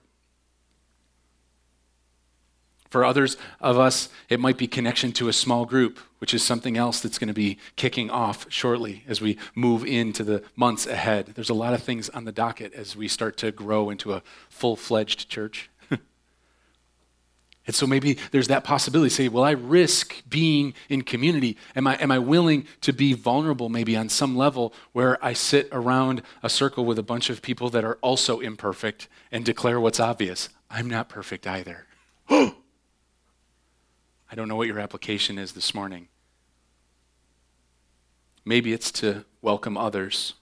For 2.92 3.06
others 3.06 3.38
of 3.62 3.80
us, 3.80 4.10
it 4.28 4.42
might 4.42 4.58
be 4.58 4.68
connection 4.68 5.14
to 5.14 5.30
a 5.30 5.34
small 5.34 5.66
group, 5.66 5.98
which 6.18 6.34
is 6.34 6.44
something 6.44 6.76
else 6.76 7.00
that's 7.00 7.18
going 7.18 7.30
to 7.30 7.34
be 7.34 7.58
kicking 7.78 8.10
off 8.10 8.46
shortly 8.50 9.06
as 9.08 9.22
we 9.22 9.38
move 9.56 9.86
into 9.86 10.26
the 10.26 10.44
months 10.58 10.86
ahead. 10.86 11.28
There's 11.34 11.50
a 11.50 11.54
lot 11.54 11.74
of 11.74 11.82
things 11.82 12.10
on 12.10 12.26
the 12.26 12.34
docket 12.34 12.74
as 12.74 12.94
we 12.98 13.08
start 13.08 13.38
to 13.38 13.52
grow 13.54 13.90
into 13.90 14.12
a 14.12 14.22
full 14.50 14.76
fledged 14.76 15.30
church. 15.30 15.70
and 15.90 16.02
so 17.74 17.88
maybe 17.88 18.18
there's 18.32 18.50
that 18.50 18.66
possibility 18.66 19.10
say, 19.10 19.30
will 19.30 19.46
I 19.46 19.52
risk 19.52 20.22
being 20.28 20.74
in 20.90 21.04
community? 21.04 21.56
Am 21.78 21.88
I, 21.88 21.96
am 21.96 22.12
I 22.12 22.20
willing 22.20 22.68
to 22.82 22.92
be 22.92 23.14
vulnerable 23.14 23.70
maybe 23.70 23.96
on 23.96 24.10
some 24.10 24.36
level 24.36 24.74
where 24.92 25.18
I 25.24 25.32
sit 25.32 25.70
around 25.72 26.24
a 26.44 26.50
circle 26.50 26.84
with 26.84 27.00
a 27.00 27.04
bunch 27.04 27.30
of 27.30 27.42
people 27.42 27.70
that 27.70 27.86
are 27.86 27.98
also 28.02 28.42
imperfect 28.42 29.08
and 29.32 29.46
declare 29.46 29.80
what's 29.80 30.02
obvious? 30.02 30.50
I'm 30.70 30.90
not 30.90 31.08
perfect 31.08 31.48
either. 31.48 31.86
I 34.32 34.36
don't 34.36 34.48
know 34.48 34.56
what 34.56 34.68
your 34.68 34.80
application 34.80 35.38
is 35.38 35.52
this 35.52 35.76
morning. 35.76 36.08
Maybe 38.46 38.72
it's 38.72 38.90
to 38.94 39.26
welcome 39.42 39.76
others. 39.76 40.36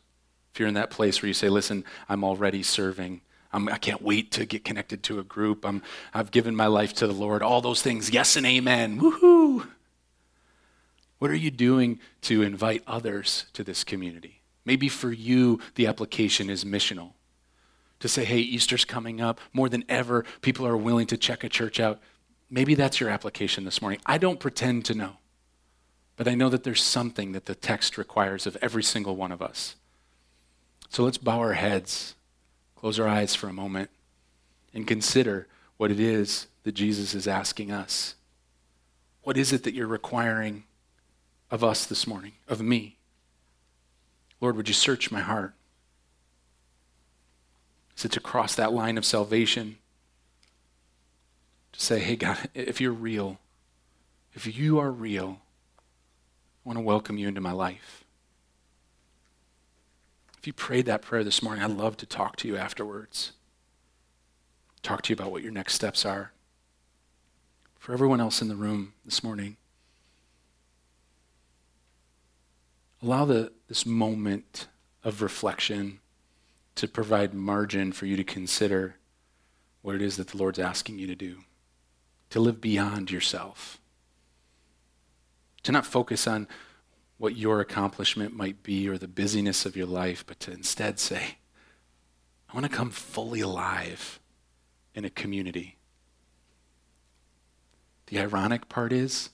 If 0.54 0.60
you're 0.60 0.68
in 0.68 0.76
that 0.76 0.92
place 0.92 1.22
where 1.22 1.28
you 1.28 1.34
say, 1.34 1.50
listen, 1.50 1.84
I'm 2.08 2.24
already 2.24 2.62
serving. 2.62 3.22
I'm, 3.52 3.68
I 3.68 3.80
can 3.80 3.94
not 3.94 4.04
wait 4.04 4.32
to 4.34 4.46
get 4.46 4.64
connected 4.64 5.02
to 5.04 5.20
a 5.20 5.24
group. 5.24 5.66
I'm, 5.66 5.82
I've 6.14 6.30
given 6.30 6.56
my 6.56 6.68
life 6.68 6.94
to 6.96 7.08
the 7.08 7.14
Lord. 7.14 7.42
All 7.42 7.62
those 7.62 7.82
things, 7.82 8.12
yes 8.12 8.36
and 8.36 8.46
amen. 8.46 9.00
Woohoo! 9.00 9.68
What 11.18 11.32
are 11.32 11.36
you 11.36 11.50
doing 11.50 12.00
to 12.22 12.44
invite 12.44 12.84
others 12.86 13.48
to 13.54 13.64
this 13.64 13.84
community? 13.84 14.42
Maybe 14.66 14.88
for 14.88 15.12
you, 15.12 15.60
the 15.74 15.88
application 15.88 16.50
is 16.50 16.64
missional. 16.64 17.14
To 18.02 18.08
say, 18.08 18.24
hey, 18.24 18.38
Easter's 18.38 18.86
coming 18.86 19.20
up. 19.20 19.42
More 19.52 19.68
than 19.68 19.84
ever, 19.90 20.26
people 20.42 20.66
are 20.68 20.78
willing 20.78 21.08
to 21.08 21.18
check 21.18 21.44
a 21.44 21.50
church 21.50 21.80
out. 21.80 22.00
Maybe 22.50 22.76
that's 22.76 23.00
your 23.00 23.10
application 23.10 23.64
this 23.64 23.82
morning. 23.82 24.00
I 24.06 24.18
don't 24.18 24.40
pretend 24.40 24.86
to 24.86 24.96
know, 24.96 25.18
but 26.18 26.28
I 26.28 26.36
know 26.36 26.50
that 26.50 26.64
there's 26.64 26.84
something 26.84 27.32
that 27.34 27.46
the 27.46 27.56
text 27.56 27.98
requires 27.98 28.48
of 28.48 28.58
every 28.62 28.84
single 28.84 29.16
one 29.16 29.32
of 29.32 29.42
us. 29.42 29.76
So 30.90 31.04
let's 31.04 31.20
bow 31.20 31.40
our 31.40 31.54
heads, 31.54 32.16
close 32.76 33.00
our 33.00 33.08
eyes 33.08 33.36
for 33.36 33.48
a 33.48 33.54
moment, 33.54 33.92
and 34.74 34.88
consider 34.88 35.48
what 35.78 35.92
it 35.92 36.00
is 36.00 36.48
that 36.64 36.74
Jesus 36.74 37.14
is 37.14 37.28
asking 37.28 37.72
us. 37.72 38.16
What 39.24 39.38
is 39.38 39.54
it 39.54 39.64
that 39.64 39.74
you're 39.74 39.88
requiring 39.88 40.64
of 41.52 41.64
us 41.64 41.86
this 41.86 42.08
morning, 42.08 42.34
of 42.48 42.62
me? 42.62 42.98
Lord, 44.42 44.56
would 44.56 44.68
you 44.68 44.74
search 44.74 45.12
my 45.12 45.20
heart? 45.20 45.54
Is 47.98 48.06
it 48.06 48.12
to 48.14 48.20
cross 48.20 48.56
that 48.56 48.72
line 48.72 48.98
of 48.98 49.06
salvation? 49.06 49.79
Say, 51.80 52.00
hey, 52.00 52.16
God, 52.16 52.38
if 52.54 52.82
you're 52.82 52.92
real, 52.92 53.40
if 54.34 54.58
you 54.58 54.80
are 54.80 54.92
real, 54.92 55.40
I 56.66 56.70
want 56.70 56.78
to 56.78 56.84
welcome 56.84 57.18
you 57.18 57.28
into 57.28 57.42
my 57.42 57.54
life. 57.54 58.04
If 60.38 60.46
you 60.46 60.54
prayed 60.54 60.86
that 60.88 61.02
prayer 61.02 61.24
this 61.24 61.42
morning, 61.42 61.64
I'd 61.64 61.72
love 61.72 61.98
to 61.98 62.06
talk 62.06 62.36
to 62.38 62.48
you 62.48 62.58
afterwards. 62.58 63.32
Talk 64.84 65.04
to 65.04 65.10
you 65.10 65.16
about 65.16 65.32
what 65.32 65.42
your 65.42 65.52
next 65.52 65.74
steps 65.74 66.06
are. 66.06 66.32
For 67.78 67.94
everyone 67.94 68.20
else 68.20 68.42
in 68.42 68.50
the 68.50 68.56
room 68.56 68.94
this 69.06 69.24
morning, 69.24 69.56
allow 73.02 73.24
the, 73.24 73.54
this 73.70 73.86
moment 73.86 74.68
of 75.04 75.22
reflection 75.22 76.00
to 76.76 76.90
provide 76.90 77.34
margin 77.34 77.94
for 77.94 78.06
you 78.06 78.18
to 78.18 78.24
consider 78.24 78.96
what 79.82 79.96
it 79.96 80.02
is 80.02 80.18
that 80.18 80.28
the 80.28 80.38
Lord's 80.38 80.60
asking 80.60 81.00
you 81.00 81.08
to 81.08 81.16
do 81.16 81.38
to 82.30 82.40
live 82.40 82.62
beyond 82.62 83.12
yourself, 83.12 83.80
to 85.64 85.72
not 85.72 85.86
focus 85.86 86.28
on 86.28 86.48
what 87.18 87.36
your 87.36 87.60
accomplishment 87.60 88.34
might 88.34 88.64
be 88.64 88.88
or 88.88 88.98
the 88.98 89.08
busyness 89.08 89.66
of 89.66 89.76
your 89.76 89.86
life, 89.86 90.24
but 90.26 90.40
to 90.40 90.52
instead 90.52 91.00
say, 91.00 91.38
I 92.50 92.54
want 92.54 92.66
to 92.66 92.76
come 92.76 92.90
fully 92.90 93.42
alive 93.42 94.20
in 94.96 95.06
a 95.06 95.10
community. 95.10 95.78
The 98.08 98.20
ironic 98.20 98.70
part 98.70 98.92
is, 98.94 99.30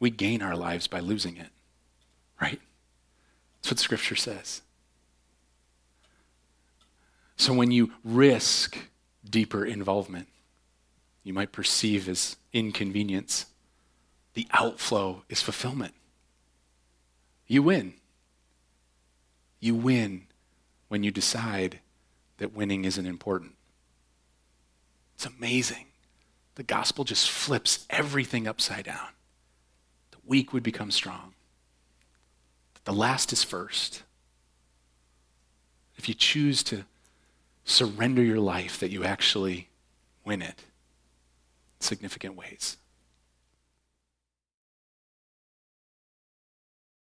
we 0.00 0.10
gain 0.10 0.42
our 0.42 0.56
lives 0.56 0.86
by 0.86 1.00
losing 1.00 1.36
it, 1.36 1.48
right? 2.40 2.60
That's 3.56 3.70
what 3.70 3.78
Scripture 3.78 4.16
says. 4.16 4.60
So 7.36 7.54
when 7.54 7.70
you 7.70 7.92
risk 8.04 8.76
deeper 9.28 9.64
involvement, 9.64 10.28
you 11.24 11.32
might 11.32 11.52
perceive 11.52 12.08
as 12.08 12.36
inconvenience, 12.52 13.46
the 14.34 14.46
outflow 14.52 15.24
is 15.28 15.40
fulfillment. 15.40 15.94
You 17.46 17.62
win. 17.62 17.94
You 19.58 19.74
win 19.74 20.26
when 20.88 21.02
you 21.02 21.10
decide 21.10 21.80
that 22.38 22.54
winning 22.54 22.84
isn't 22.84 23.06
important. 23.06 23.54
It's 25.14 25.24
amazing. 25.24 25.86
The 26.56 26.62
gospel 26.62 27.04
just 27.04 27.30
flips 27.30 27.86
everything 27.88 28.46
upside 28.46 28.84
down. 28.84 29.08
The 30.10 30.18
weak 30.26 30.52
would 30.52 30.62
become 30.62 30.90
strong. 30.90 31.32
The 32.84 32.92
last 32.92 33.32
is 33.32 33.42
first. 33.42 34.02
If 35.96 36.06
you 36.08 36.14
choose 36.14 36.62
to 36.64 36.84
surrender 37.64 38.22
your 38.22 38.40
life, 38.40 38.78
that 38.80 38.90
you 38.90 39.04
actually 39.04 39.68
win 40.24 40.42
it 40.42 40.64
significant 41.84 42.36
ways. 42.36 42.76